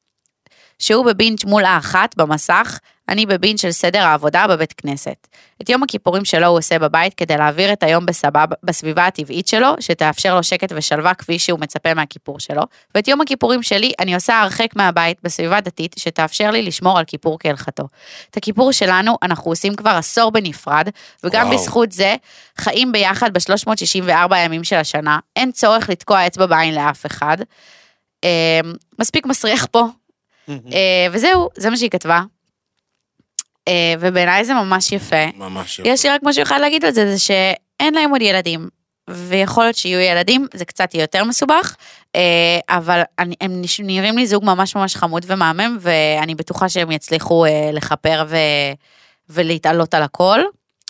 [0.80, 2.80] שהוא בבינג' מול האחת במסך,
[3.10, 5.28] אני בבינג' של סדר העבודה בבית כנסת.
[5.62, 9.68] את יום הכיפורים שלו הוא עושה בבית כדי להעביר את היום בסבב, בסביבה הטבעית שלו,
[9.80, 12.62] שתאפשר לו שקט ושלווה כפי שהוא מצפה מהכיפור שלו,
[12.96, 17.38] ואת יום הכיפורים שלי אני עושה הרחק מהבית בסביבה דתית, שתאפשר לי לשמור על כיפור
[17.40, 17.84] כהלכתו.
[18.30, 20.90] את הכיפור שלנו אנחנו עושים כבר עשור בנפרד,
[21.24, 21.58] וגם וואו.
[21.58, 22.16] בזכות זה
[22.58, 27.38] חיים ביחד ב-364 הימים של השנה, אין צורך לתקוע אצבע בעין לאף אחד.
[28.24, 28.60] אה,
[29.00, 29.84] מספיק מסריח פה,
[30.50, 32.22] אה, וזהו, זה מה שהיא כתבה.
[33.68, 35.26] אה, ובעיניי זה ממש יפה.
[35.36, 35.90] ממש יפה.
[35.90, 38.70] יש לי רק משהו אחד להגיד על זה, זה שאין להם עוד ילדים.
[39.10, 41.76] ויכול להיות שיהיו ילדים, זה קצת יהיה יותר מסובך,
[42.16, 47.46] אה, אבל אני, הם נראים לי זוג ממש ממש חמוד ומהמם, ואני בטוחה שהם יצליחו
[47.46, 48.38] אה, לכפר ו,
[49.30, 50.40] ולהתעלות על הכל.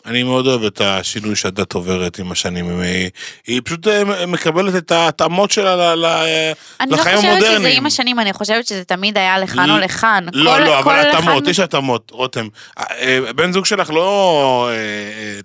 [0.06, 2.80] אני מאוד אוהב את השינוי שהדת עוברת עם השנים.
[2.80, 3.10] היא,
[3.48, 7.78] היא פשוט אה, מקבלת את ההתאמות שלה ל- ל- אני לא לחיים חושבת שזה המודרניים.
[7.78, 10.26] עם השנים, אני חושבת שזה תמיד היה לכאן או ל- לכאן.
[10.34, 12.48] לא, כל- לא, כל אבל התאמות, יש התאמות, רותם.
[12.78, 14.70] אה, אה, בן זוג שלך לא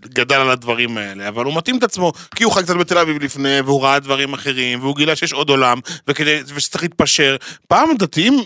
[0.08, 3.22] גדל על הדברים האלה, אבל הוא מתאים את עצמו, כי הוא חי קצת בתל אביב
[3.22, 5.78] לפני, והוא ראה דברים אחרים, והוא גילה שיש עוד עולם,
[6.08, 7.36] וכדי, ושצריך להתפשר.
[7.68, 8.42] פעם דתיים,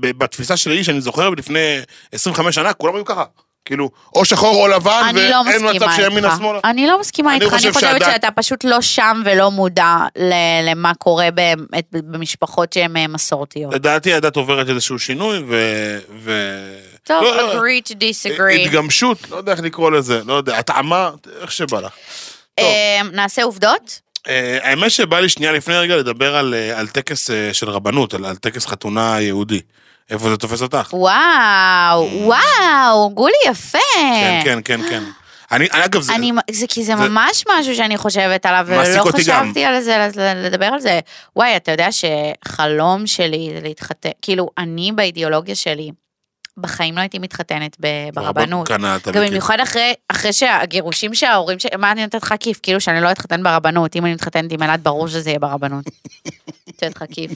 [0.00, 1.78] בתפיסה שלי, שאני זוכר לפני
[2.12, 3.24] 25 שנה, כולם היו ככה.
[3.70, 6.36] כאילו, או שחור או לבן, לא ואין מצב מסכימה שימינה.
[6.36, 6.58] שמאלה.
[6.64, 9.96] אני לא מסכימה אני איתך, אני חושב חושבת שהדת- שאתה פשוט לא שם ולא מודע
[10.64, 11.28] למה קורה
[11.92, 13.74] במשפחות שהן אה, מסורתיות.
[13.74, 15.54] לדעתי הדת עוברת איזשהו שינוי, ו...
[16.22, 16.32] ו...
[17.04, 18.60] טוב, לא, לא, agree to disagree.
[18.66, 21.10] התגמשות, לא יודע איך לקרוא לזה, לא יודע, התאמה,
[21.42, 21.92] איך שבא לך.
[22.58, 24.00] אה, נעשה עובדות?
[24.28, 28.36] אה, האמת שבא לי שנייה לפני רגע לדבר על, על טקס של רבנות, על, על
[28.36, 29.60] טקס חתונה יהודי.
[30.10, 30.88] איפה זה תופס אותך?
[30.92, 33.78] וואו, וואו, גולי יפה.
[33.94, 35.02] כן, כן, כן, כן.
[35.52, 38.98] אני, אני אגב, זה, אני, זה כי זה זה- ממש משהו שאני חושבת עליו, ולא
[39.00, 39.44] אותי גם.
[39.44, 41.00] חשבתי על זה, לד- לדבר על זה.
[41.36, 45.90] וואי, אתה יודע שחלום שלי זה להתחתן, כאילו, אני באידיאולוגיה שלי,
[46.58, 48.68] בחיים לא הייתי מתחתנת ב- ברבנות.
[48.70, 48.84] גם.
[49.14, 51.66] במיוחד אחרי, אחרי שהגירושים שההורים ש...
[51.78, 52.60] מה אני נותנת לך כיף?
[52.62, 55.84] כאילו שאני לא אתחתן ברבנות, אם אני מתחתנת עם אלעד, ברור שזה יהיה ברבנות.
[56.66, 57.30] נותנת לך כיף.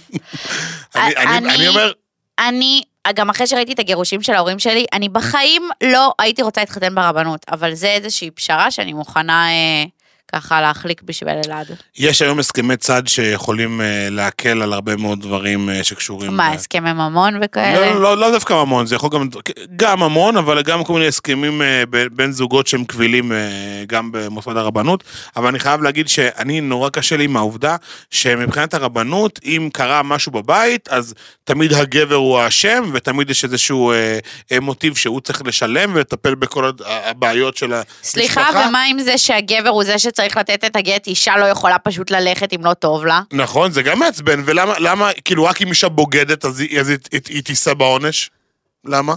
[0.97, 1.93] אני אומר,
[2.39, 2.83] אני,
[3.15, 7.47] גם אחרי שראיתי את הגירושים של ההורים שלי, אני בחיים לא הייתי רוצה להתחתן ברבנות,
[7.53, 9.85] אבל זה איזושהי פשרה שאני מוכנה אה,
[10.35, 11.67] ככה להחליק בשביל אלעד.
[11.99, 16.37] יש היום הסכמי צד שיכולים אה, להקל על הרבה מאוד דברים אה, שקשורים...
[16.37, 17.95] מה, הסכמי ממון וכאלה?
[17.95, 19.29] לא, לא, לא דווקא ממון, זה יכול גם,
[19.77, 21.83] גם ממון, אבל גם כל מיני הסכמים אה,
[22.13, 23.33] בין זוגות שהם קבילים
[23.87, 25.05] גם במוסד הרבנות,
[25.37, 27.77] אבל אני חייב להגיד שאני נורא קשה לי עם העובדה
[28.11, 31.15] שמבחינת הרבנות, אם קרה משהו בבית, אז
[31.45, 37.57] תמיד הגבר הוא האשם, ותמיד יש איזשהו אה, מוטיב שהוא צריך לשלם ולטפל בכל הבעיות
[37.57, 37.89] של המשפחה.
[38.03, 42.11] סליחה, ומה עם זה שהגבר הוא זה שצריך לתת את הגט, אישה לא יכולה פשוט
[42.11, 43.21] ללכת אם לא טוב לה?
[43.33, 46.99] נכון, זה גם מעצבן, ולמה, למה, כאילו, רק אם אישה בוגדת, אז היא, אז היא,
[47.13, 48.31] היא, היא תישא בעונש?
[48.85, 49.15] למה?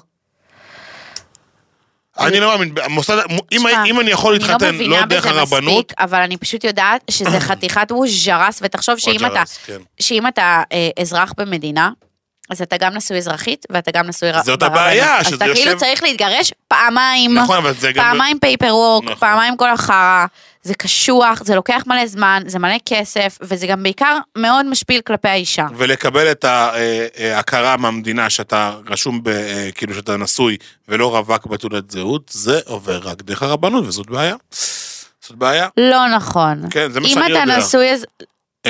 [2.19, 3.17] אני לא מאמין, המוסד,
[3.51, 7.39] אם, אני יכול לא להתחתן לא דרך בזה הרבנות, מספיק, אבל אני פשוט יודעת שזה
[7.49, 9.81] חתיכת ווג'ראס, ותחשוב שאם אתה, כן.
[10.71, 11.91] אה, אזרח במדינה,
[12.49, 14.63] אז אתה גם נשוי אזרחית, ואתה גם נשוי ר- זאת.
[14.63, 18.03] הבעיה, אז שזה אתה כאילו יושב- צריך להתגרש פעמיים, נכון, אבל זה גם...
[18.03, 19.15] פעמיים paperwork, נכון.
[19.15, 20.25] פעמיים כל החרא,
[20.63, 25.27] זה קשוח, זה לוקח מלא זמן, זה מלא כסף, וזה גם בעיקר מאוד משפיל כלפי
[25.29, 25.67] האישה.
[25.77, 31.91] ולקבל את אה, ההכרה מהמדינה שאתה רשום, ב, אה, כאילו שאתה נשוי ולא רווק בתעודת
[31.91, 34.35] זהות, זה עובר רק דרך הרבנות, וזאת בעיה.
[35.21, 35.67] זאת בעיה.
[35.77, 36.61] לא נכון.
[36.69, 37.57] כן, זה מה אם שאני אתה יודע.
[37.57, 38.05] נשוי, אז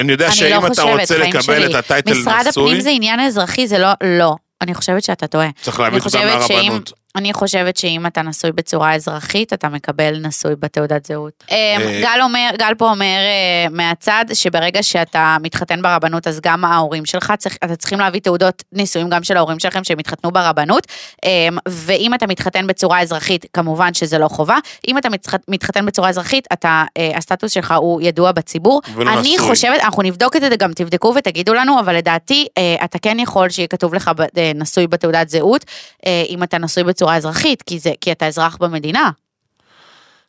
[0.01, 1.65] אני יודע אני שאם לא אתה חושבת, רוצה לקבל שלי.
[1.65, 4.35] את הטייטל משרד נשוי, הפנים זה עניין אזרחי, זה לא, לא.
[4.61, 5.47] אני חושבת שאתה טועה.
[5.61, 6.91] צריך להביא שאם- מהרבנות.
[7.17, 11.43] אני חושבת שאם אתה נשוי בצורה אזרחית, אתה מקבל נשוי בתעודת זהות.
[11.51, 17.05] אה, גל אומר, גל פה אומר אה, מהצד, שברגע שאתה מתחתן ברבנות, אז גם ההורים
[17.05, 20.87] שלך, צריך- אתה צריכים להביא תעודות נישואים גם של ההורים שלכם שהם התחתנו ברבנות,
[21.25, 21.29] אה,
[21.69, 24.57] ואם אתה מתחתן בצורה אזרחית, כמובן שזה לא חובה.
[24.87, 28.81] אם אתה מתח- מתחתן בצורה אזרחית, אתה, אה, הסטטוס שלך הוא ידוע בציבור.
[29.01, 29.37] אני נשוי.
[29.49, 33.49] חושבת, אנחנו נבדוק את זה, גם תבדקו ותגידו לנו, אבל לדעתי, אה, אתה כן יכול
[33.49, 35.65] שיהיה כתוב לך אה, נשוי בתעודת זהות,
[36.05, 39.11] אה, אם אתה נשוי בצורה אזרחית, כי, זה, כי אתה אזרח במדינה.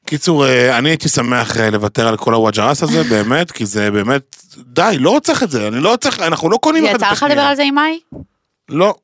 [0.06, 4.36] קיצור, אה, אני הייתי שמח אה, לוותר על כל הוואג'רס הזה, באמת, כי זה באמת,
[4.56, 7.12] די, לא צריך את זה, אני לא צריך, אנחנו לא קונים אחד את יצא לך
[7.12, 7.34] השנייה.
[7.34, 8.00] לדבר על זה עם מאי?
[8.68, 8.94] לא.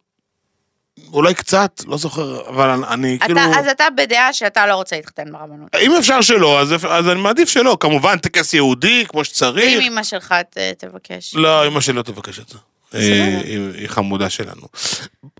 [1.12, 3.40] אולי קצת, לא זוכר, אבל אני, אני כאילו...
[3.40, 5.74] אתה, אז אתה בדעה שאתה לא רוצה להתחתן ברבנות.
[5.80, 7.76] אם אפשר שלא, אז, אז אני מעדיף שלא.
[7.80, 9.82] כמובן, טקס יהודי, כמו אם שצריך.
[9.82, 11.34] אמא שלך ת, תבקש.
[11.34, 12.58] לא, אמא שלי לא תבקש את זה.
[12.94, 14.62] היא, חמודה שלנו.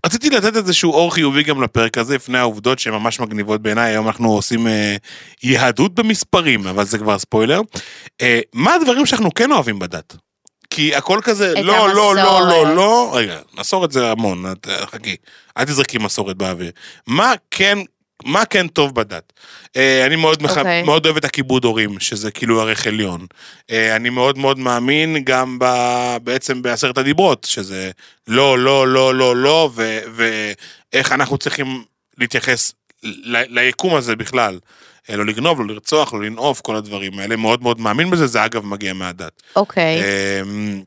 [0.06, 4.06] רציתי לתת איזשהו אור חיובי גם לפרק הזה, לפני העובדות שהן ממש מגניבות בעיניי, היום
[4.06, 4.96] אנחנו עושים אה,
[5.42, 7.60] יהדות במספרים, אבל זה כבר ספוילר.
[8.20, 10.16] אה, מה הדברים שאנחנו כן אוהבים בדת?
[10.70, 12.48] כי הכל כזה, לא, לא, לא, המסורת.
[12.48, 15.16] לא, לא, רגע, מסורת זה המון, אה, חכי,
[15.58, 16.70] אל תזרקי מסורת באוויר.
[17.06, 17.78] מה כן,
[18.24, 19.32] מה כן טוב בדת?
[19.76, 20.58] אה, אני מאוד, מח...
[20.58, 20.82] אוקיי.
[20.82, 23.26] מאוד אוהב את הכיבוד הורים, שזה כאילו ערך עליון.
[23.70, 25.66] אה, אני מאוד מאוד מאמין גם ב...
[26.22, 27.90] בעצם בעשרת הדיברות, שזה
[28.28, 29.98] לא, לא, לא, לא, לא, ו...
[30.14, 31.84] ואיך אנחנו צריכים
[32.18, 32.72] להתייחס
[33.02, 33.60] ל...
[33.60, 34.58] ליקום הזה בכלל.
[35.10, 37.36] אה, לא לגנוב, לא לרצוח, לא לנאוף, כל הדברים האלה.
[37.36, 39.42] מאוד מאוד מאמין בזה, זה אגב מגיע מהדת.
[39.56, 40.02] אוקיי.
[40.42, 40.82] אמ,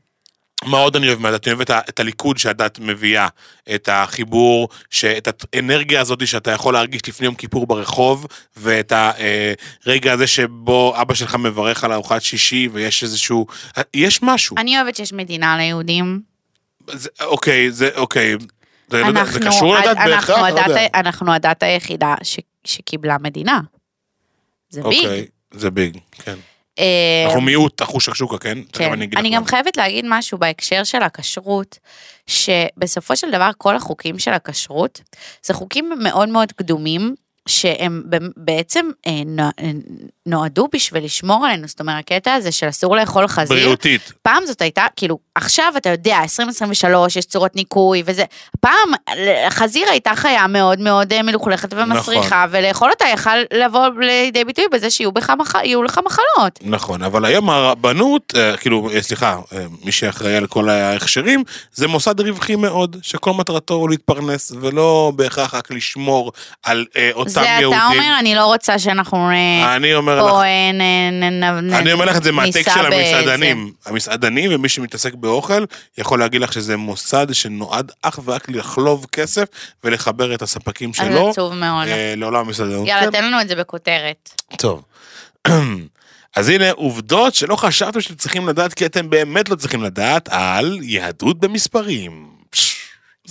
[0.64, 1.46] מה עוד אני אוהב מהדת?
[1.46, 3.28] אני אוהב את, ה, את הליכוד שהדת מביאה,
[3.74, 8.92] את החיבור, ש, את האנרגיה הזאת שאתה יכול להרגיש לפני יום כיפור ברחוב, ואת
[9.86, 13.46] הרגע הזה שבו אבא שלך מברך על ארוחת שישי, ויש איזשהו...
[13.94, 14.56] יש משהו.
[14.58, 16.20] אני אוהבת שיש מדינה ליהודים.
[16.92, 18.36] זה, אוקיי, זה אוקיי.
[18.88, 20.68] זה, לא יודע, זה אנחנו, קשור לדת אנחנו בהכרח?
[20.68, 20.74] לא.
[20.94, 23.60] אנחנו הדת היחידה ש, שקיבלה מדינה.
[24.70, 25.04] זה ביג.
[25.04, 26.36] אוקיי, זה ביג, כן.
[26.78, 28.58] אה, אנחנו מיעוט אחוז שקשוקה, כן?
[28.72, 28.92] כן.
[28.92, 29.44] אני לך גם.
[29.44, 31.78] חייבת להגיד משהו בהקשר של הכשרות,
[32.26, 35.00] שבסופו של דבר כל החוקים של הכשרות,
[35.42, 37.14] זה חוקים מאוד מאוד קדומים,
[37.48, 38.02] שהם
[38.36, 39.12] בעצם אה,
[39.60, 39.70] אה,
[40.26, 44.12] נועדו בשביל לשמור עלינו, זאת אומרת, הקטע הזה של אסור לאכול חזיר, בריאותית.
[44.22, 48.24] פעם זאת הייתה, כאילו, עכשיו אתה יודע, 2023, יש צורות ניקוי וזה,
[48.60, 48.92] פעם
[49.50, 52.58] חזיר הייתה חיה מאוד מאוד אה, מלוכלכת ומסריחה, נכון.
[52.58, 55.54] ולאכול אותה יכל לבוא לידי ביטוי בזה שיהיו בך מח...
[55.84, 56.58] לך מחלות.
[56.62, 61.88] נכון, אבל היום הרבנות, אה, כאילו, אה, סליחה, אה, מי שאחראי על כל ההכשרים, זה
[61.88, 66.32] מוסד רווחי מאוד, שכל מטרתו הוא להתפרנס, ולא בהכרח רק לשמור
[66.62, 66.86] על
[67.38, 67.78] אה, אותם זה יהודים.
[67.78, 72.16] אתה אומר, אני לא רוצה שאנחנו אה, אני אומר פה לך, אה, אני אומר לך
[72.16, 73.72] את זה ניסע של המסעדנים.
[73.86, 75.64] המסעדנים ומי שמתעסק באוכל,
[75.98, 79.44] יכול להגיד לך שזה מוסד שנועד אך ורק לחלוב כסף
[79.84, 81.88] ולחבר את הספקים אז שלו עצוב מאוד.
[81.88, 82.88] אה, לעולם המסעדנות.
[82.88, 83.10] יאללה, כן.
[83.10, 84.30] תן לנו את זה בכותרת.
[84.56, 84.82] טוב.
[86.36, 90.78] אז הנה עובדות שלא חשבתם שאתם צריכים לדעת, כי אתם באמת לא צריכים לדעת על
[90.82, 92.28] יהדות במספרים.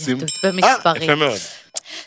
[0.08, 1.04] יהדות במספרים.
[1.04, 1.38] יפה מאוד.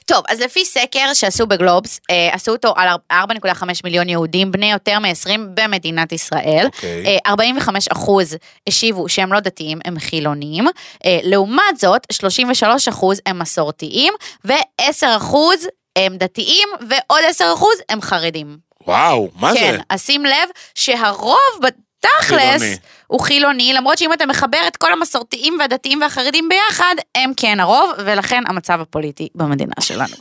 [0.04, 4.98] טוב, אז לפי סקר שעשו בגלובס, אה, עשו אותו על 4.5 מיליון יהודים בני יותר
[4.98, 6.66] מ-20 במדינת ישראל.
[6.66, 7.06] אוקיי.
[7.06, 8.36] אה, 45 אחוז
[8.68, 10.66] השיבו שהם לא דתיים, הם חילונים.
[11.04, 14.12] אה, לעומת זאת, 33 אחוז הם מסורתיים,
[14.44, 18.58] ו-10 אחוז הם דתיים, ועוד 10 אחוז הם חרדים.
[18.86, 19.82] וואו, מה כן, זה?
[19.90, 21.60] אז שים לב שהרוב
[22.00, 22.76] בתכלס חילוני.
[23.06, 27.90] הוא חילוני, למרות שאם אתה מחבר את כל המסורתיים והדתיים והחרדים ביחד, הם כן הרוב,
[27.98, 30.14] ולכן המצב הפוליטי במדינה שלנו.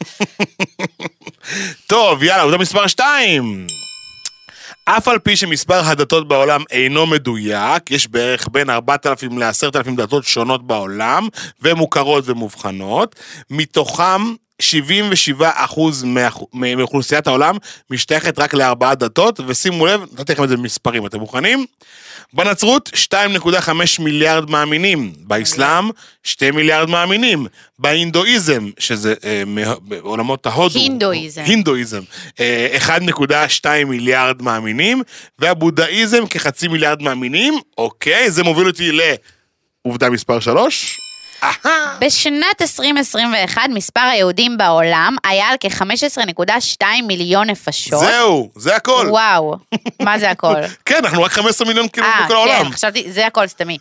[1.89, 3.67] טוב, יאללה, עובדה מספר 2.
[4.85, 10.67] אף על פי שמספר הדתות בעולם אינו מדויק, יש בערך בין 4,000 ל-10,000 דתות שונות
[10.67, 11.27] בעולם,
[11.61, 13.15] ומוכרות ומובחנות,
[13.49, 16.05] מתוכם 77 אחוז
[16.53, 17.55] מאוכלוסיית העולם
[17.89, 21.65] משתייכת רק לארבעה דתות, ושימו לב, נתתי לכם את זה במספרים, אתם מוכנים?
[22.33, 25.89] בנצרות 2.5 מיליארד מאמינים, באסלאם
[26.23, 27.47] 2 מיליארד מאמינים,
[27.79, 29.43] בהינדואיזם, שזה אה,
[29.81, 31.41] בעולמות ההודו, הינדואיזם.
[31.45, 32.01] הינדואיזם,
[32.39, 35.03] אה, 1.2 מיליארד מאמינים,
[35.39, 38.91] והבודהיזם כחצי מיליארד מאמינים, אוקיי, זה מוביל אותי
[39.85, 40.98] לעובדה מספר 3.
[41.99, 47.99] בשנת 2021 מספר היהודים בעולם היה על כ-15.2 מיליון נפשות.
[47.99, 49.07] זהו, זה הכל.
[49.09, 49.55] וואו,
[50.01, 50.55] מה זה הכל?
[50.85, 52.63] כן, אנחנו רק 15 מיליון כאילו אה, בכל העולם.
[52.63, 53.77] כן, חשבתי, זה הכל סתמי.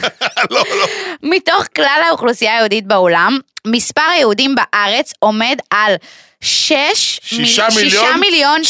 [0.50, 0.86] לא, לא.
[1.22, 5.94] מתוך כלל האוכלוסייה היהודית בעולם, מספר היהודים בארץ עומד על
[6.40, 8.20] 6 שישה מיליון?
[8.20, 8.60] מיליון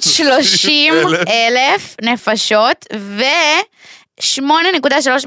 [0.00, 0.94] 930
[1.28, 4.42] אלף נפשות ו-8.3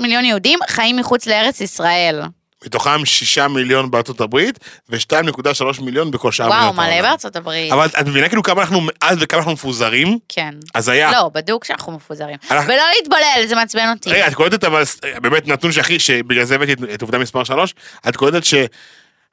[0.02, 2.22] מיליון יהודים חיים מחוץ לארץ ישראל.
[2.66, 4.60] מתוכם 6 מיליון בארצות הברית,
[4.90, 7.02] ו-2.3 מיליון בכל שאר וואו, מדינות מלא העולם.
[7.02, 7.72] בארצות הברית.
[7.72, 10.20] אבל את מבינה כאילו כמה אנחנו מאז וכמה אנחנו מפוזרים?
[10.30, 10.54] כן.
[10.76, 11.12] אז היה.
[11.12, 12.38] לא, בדוק שאנחנו מפוזרים.
[12.52, 14.10] אנחנו- ולא להתבולל, זה מעצבן אותי.
[14.10, 14.84] רגע, את קולטת אבל
[15.22, 17.74] באמת נתון שהכי, שבגלל זה הבאתי את- עובדה מספר 3,
[18.10, 18.44] את קולטת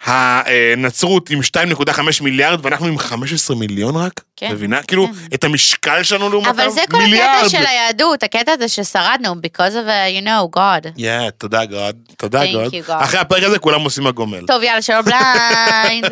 [0.05, 4.21] שהנצרות עם 2.5 מיליארד ואנחנו עם 15 מיליון רק?
[4.37, 4.53] כן.
[4.53, 4.83] מבינה?
[4.83, 6.51] כאילו, את המשקל שלנו לעומתם?
[6.51, 7.39] אבל זה כל מיליארד.
[7.45, 10.99] הקטע של היהדות, הקטע הזה ששרדנו, because of, uh, you know, God.
[10.99, 12.75] Yeah, תודה god, תודה Thank god.
[12.75, 13.05] you, God.
[13.05, 14.47] אחרי הפרק הזה כולם עושים הגומל.
[14.47, 16.07] טוב, יאללה, שלום blend.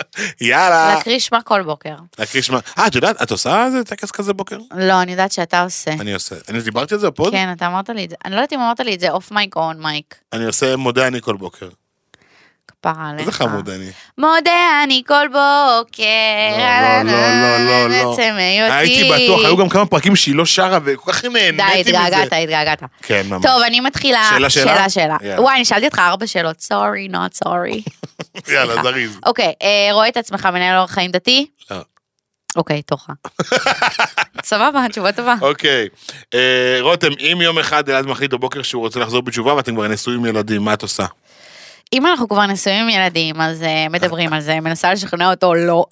[0.40, 0.94] יאללה.
[0.94, 1.94] להקריא שמע כל בוקר.
[2.18, 2.58] להקריא שמע.
[2.78, 4.58] אה, את יודעת, את עושה איזה טקס כזה בוקר?
[4.76, 5.90] לא, אני יודעת שאתה עושה.
[5.92, 6.34] אני עושה.
[6.48, 7.32] אני דיברתי על זה בפוד?
[7.32, 8.16] כן, אתה אמרת לי את זה.
[8.24, 10.14] אני לא יודעת אם אמרת לי את זה off mic או on mic.
[10.32, 11.68] אני עושה מודה אני כל בוקר.
[12.82, 13.20] כפרה עליך.
[13.20, 13.90] איזה חמוד אני.
[14.18, 16.02] מודה אני כל בוקר.
[16.58, 18.10] לא, לא, לא, לא, לא.
[18.10, 18.74] בעצם היותי.
[18.74, 22.04] הייתי בטוח, היו גם כמה פרקים שהיא לא שרה וכל כך די, נהניתי מזה.
[22.04, 22.82] התגעגעת, התגעגעת.
[23.02, 23.42] כן, ממש.
[23.42, 24.26] טוב, אני מתחילה.
[24.30, 24.90] שאלה, שאלה?
[24.90, 25.40] שאלה, שאלה.
[25.42, 26.60] וואי, אני שאלתי אותך ארבע שאלות.
[26.60, 27.90] סורי, not sorry.
[28.52, 28.82] יאללה.
[28.82, 29.18] זריז.
[29.26, 31.46] אוקיי, אה, רואה את עצמך מנהל אורח חיים דתי?
[31.70, 31.76] לא.
[32.56, 33.06] אוקיי, תורך.
[34.44, 35.34] סבבה, תשובה טובה.
[35.40, 35.88] אוקיי.
[36.34, 40.26] אה, רותם, אם יום אחד אלעד מחליט בבוקר שהוא רוצה לחזור בתשובה ואתם כבר נשואים
[40.26, 41.06] ילדים, מה את עושה?
[41.92, 45.84] אם אנחנו כבר נשואים עם ילדים, אז uh, מדברים על זה, מנסה לשכנע אותו לא.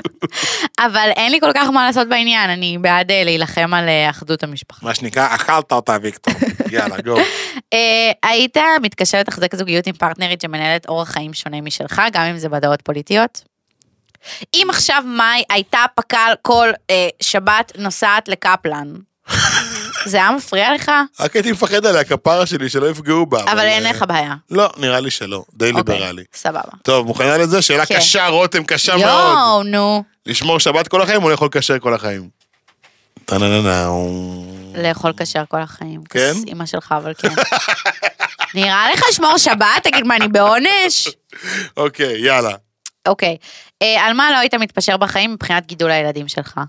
[0.86, 4.42] אבל אין לי כל כך מה לעשות בעניין, אני בעד uh, להילחם על uh, אחדות
[4.42, 4.86] המשפחה.
[4.86, 6.34] מה שנקרא, אכלת אותה, ויקטור.
[6.72, 7.16] יאללה, גו.
[8.22, 12.82] היית מתקשר לתחזק זוגיות עם פרטנרית שמנהלת אורח חיים שונה משלך, גם אם זה בדעות
[12.82, 13.42] פוליטיות?
[14.54, 16.68] אם עכשיו מאי הייתה פק"ל כל
[17.20, 18.94] שבת נוסעת לקפלן,
[20.06, 20.92] זה היה מפריע לך?
[21.20, 23.42] רק הייתי מפחד עליה, כפרה שלי, שלא יפגעו בה.
[23.42, 24.34] אבל אין אה, לך בעיה.
[24.50, 25.44] לא, נראה לי שלא.
[25.54, 26.24] די אוקיי, ליברלי.
[26.34, 26.60] סבבה.
[26.82, 27.62] טוב, מוכנה לזה?
[27.62, 27.96] שאלה כן.
[27.96, 29.08] קשה, רותם, קשה מאוד.
[29.08, 30.04] יואו, נו.
[30.26, 32.28] לשמור שבת כל החיים או לאכול כשר כל החיים?
[34.74, 36.04] לאכול כשר כל החיים.
[36.04, 36.32] כן?
[36.48, 37.28] אמא שלך, אבל כן.
[38.54, 39.82] נראה לך לשמור שבת?
[39.82, 41.08] תגיד, מה, אני בעונש?
[41.76, 42.54] אוקיי, יאללה.
[43.08, 43.36] אוקיי.
[43.82, 46.60] אה, על מה לא היית מתפשר בחיים מבחינת גידול הילדים שלך?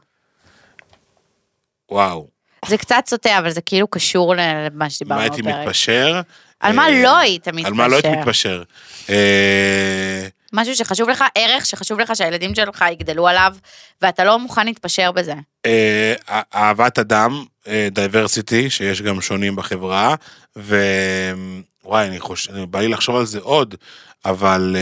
[1.92, 2.37] וואו.
[2.68, 5.42] זה קצת סוטה, אבל זה כאילו קשור למה שדיברנו מה הייתי.
[5.42, 6.22] מתפשר?
[6.60, 7.74] על מה אה, לא היית על מתפשר?
[7.74, 8.64] מה לא הייתי מתפשר?
[9.10, 13.56] אה, משהו שחשוב לך, ערך שחשוב לך שהילדים שלך יגדלו עליו,
[14.02, 15.34] ואתה לא מוכן להתפשר בזה.
[15.66, 16.14] אה,
[16.56, 17.44] אהבת אדם,
[17.92, 20.16] דייברסיטי, שיש גם שונים בחברה,
[20.56, 23.76] ווואי, אני חושב, בא לי לחשוב על זה עוד,
[24.26, 24.76] אבל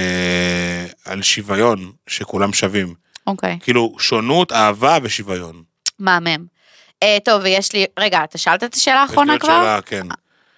[1.05, 2.93] על שוויון, שכולם שווים.
[3.27, 3.57] אוקיי.
[3.61, 5.63] כאילו, שונות, אהבה ושוויון.
[5.99, 6.54] מהמם.
[7.03, 9.49] אה, טוב, ויש לי, רגע, אתה שאלת את השאלה האחרונה כבר?
[9.49, 10.07] שאלה, כן.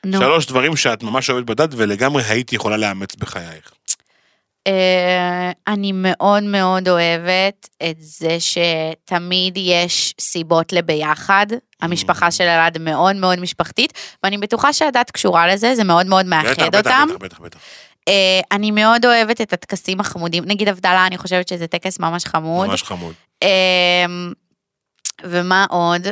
[0.06, 0.20] נו.
[0.20, 3.72] שלוש דברים שאת ממש אוהבת בדת ולגמרי הייתי יכולה לאמץ בחייך.
[4.68, 11.48] אה, אני מאוד מאוד אוהבת את זה שתמיד יש סיבות לביחד.
[11.82, 16.64] המשפחה של אלעד מאוד מאוד משפחתית, ואני בטוחה שהדת קשורה לזה, זה מאוד מאוד מאחד
[16.68, 17.08] בטח, אותם.
[17.10, 17.60] בטח, בטח, בטח.
[18.08, 22.68] אה, אני מאוד אוהבת את הטקסים החמודים, נגיד הבדלה, אני חושבת שזה טקס ממש חמוד.
[22.68, 23.14] ממש חמוד.
[23.44, 24.06] אה,
[25.24, 26.08] ומה עוד?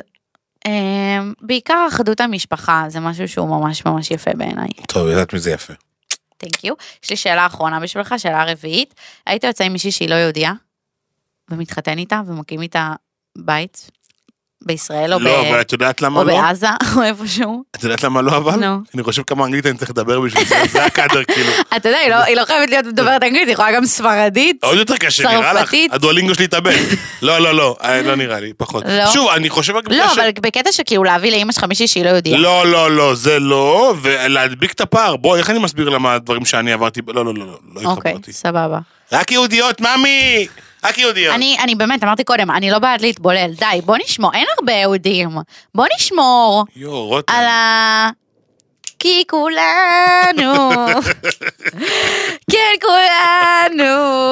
[0.66, 4.70] אה, בעיקר אחדות המשפחה, זה משהו שהוא ממש ממש יפה בעיניי.
[4.88, 5.74] טוב, יודעת מי זה יפה.
[6.38, 6.74] תנק יו.
[7.04, 8.94] יש לי שאלה אחרונה בשבילך, שאלה רביעית.
[9.26, 10.54] היית יוצא עם מישהי שהיא לא יהודייה,
[11.50, 12.94] ומתחתן איתה, ומקים איתה
[13.38, 13.92] בית
[14.66, 15.46] בישראל, או, לא, ב...
[15.46, 16.42] אבל את יודעת למה או לא?
[16.42, 17.64] בעזה, או איפשהו?
[17.76, 18.56] את יודעת למה לא אבל?
[18.56, 18.78] נו.
[18.96, 21.52] אני חושב כמה אנגלית אני צריך לדבר בשביל זה, זה הקאדר כאילו.
[21.78, 24.64] אתה יודע, היא לא- היא לא חייבת להיות מדברת אנגלית, היא יכולה גם ספרדית.
[24.64, 25.74] עוד יותר קשה, נראה לך?
[25.92, 26.76] הדואלינגו שלי התאבד.
[27.22, 28.84] לא, לא, לא, אה, לא נראה לי, פחות.
[28.88, 29.06] לא?
[29.12, 32.38] שוב, אני חושב לא, ש- אבל בקטע שכאילו להביא לאמא שלך מישהי שהיא לא יהודייה.
[32.38, 35.16] לא, לא, לא, זה לא, ולהדביק את הפער.
[35.16, 37.02] בואי, איך אני מסביר למה הדברים שאני עברתי?
[37.08, 38.34] לא, לא, לא, לא, לא אוקיי, התחברתי.
[38.34, 38.80] סבבה.
[39.12, 40.48] רק יהודיות, ממי!
[40.86, 41.36] רק יהודיות.
[41.36, 45.30] אני, אני באמת, אמרתי קודם, אני לא בעד להתבולל, די, בוא נשמור, אין הרבה יהודים.
[45.76, 47.34] בוא נשמור יואו, רותם.
[47.34, 48.10] על ה...
[49.00, 50.68] כי כולנו,
[52.52, 53.84] כן כולנו.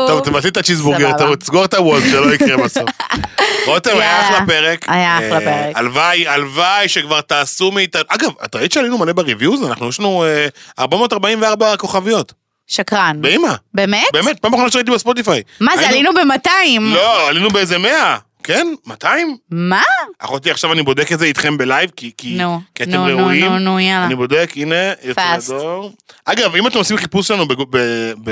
[0.08, 1.36] טוב, תבטלי את הצ'יזבורגר, סבבה.
[1.36, 2.90] תסגור את הוולט, שלא יקרה בסוף.
[3.68, 4.28] רותם, היה יאללה.
[4.28, 4.86] אחלה פרק.
[4.88, 5.78] היה אחלה אה, פרק.
[5.78, 8.02] הלוואי, הלוואי שכבר תעשו מאיתנו...
[8.08, 9.64] אגב, את ראית שעלינו מלא בריוויוז?
[9.64, 10.48] אנחנו, יש לנו אה,
[10.80, 12.34] 444 כוכביות.
[12.68, 13.18] שקרן.
[13.22, 13.54] באמא.
[13.74, 14.08] באמת?
[14.14, 15.42] באמת, פעם אחרונה שראיתי בספוטיפיי.
[15.60, 16.50] מה זה, עלינו ב-200?
[16.82, 18.18] לא, עלינו באיזה 100.
[18.44, 18.68] כן?
[18.86, 19.38] 200?
[19.52, 19.82] מה?
[20.20, 23.18] אחותי, עכשיו אני בודק את זה איתכם בלייב, כי, כי, נו, כי אתם נו, נו,
[23.18, 23.46] ראויים.
[23.46, 24.06] נו, נו, יאללה.
[24.06, 25.38] אני בודק, הנה, יוצא.
[25.54, 25.92] לדור.
[26.26, 27.54] אגב, אם אתם עושים חיפוש שלנו ב...
[27.70, 27.78] ב,
[28.24, 28.32] ב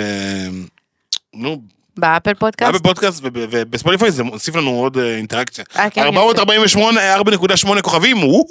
[1.33, 1.61] נו,
[1.97, 2.73] ב Apple Podcast?
[2.73, 5.63] בפודקאסט וב- וב Spotify זה מוסיף לנו עוד אה, אינטראקציה.
[5.75, 8.45] אה, כן, 448, 4.8 כוכבים, וואו.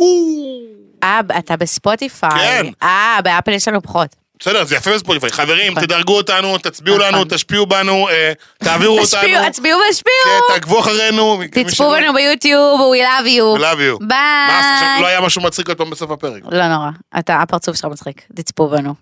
[1.02, 2.30] אה, אתה ב Spotify.
[2.30, 2.66] כן.
[2.82, 4.16] אה, ב Apple יש לנו פחות.
[4.40, 5.30] בסדר, זה יפה ב Spotify.
[5.30, 5.84] חברים, נכון.
[5.84, 7.14] תדרגו אותנו, תצביעו נכון.
[7.14, 8.32] לנו, תשפיעו בנו, אה,
[8.64, 9.20] תעבירו אותנו.
[9.20, 10.16] תשפיעו, הצביעו והשפיעו.
[10.24, 11.40] כן, תעקבו אחרינו.
[11.50, 13.60] תצפו בנו ביוטיוב, we love you.
[13.60, 14.06] love you.
[14.06, 14.08] ביי.
[14.08, 16.42] מה, עכשיו לא היה משהו מצחיק עוד פעם בסוף הפרק.
[16.50, 18.94] לא נורא, אתה, הפרצוף שלך מצחיק, תצפו בנו.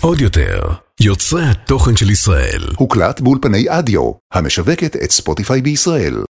[0.00, 0.60] עוד יותר,
[1.00, 2.62] יוצרי התוכן של ישראל.
[2.76, 6.24] הוקלט באולפני אדיו, המשווקת את ספוטיפיי בישראל.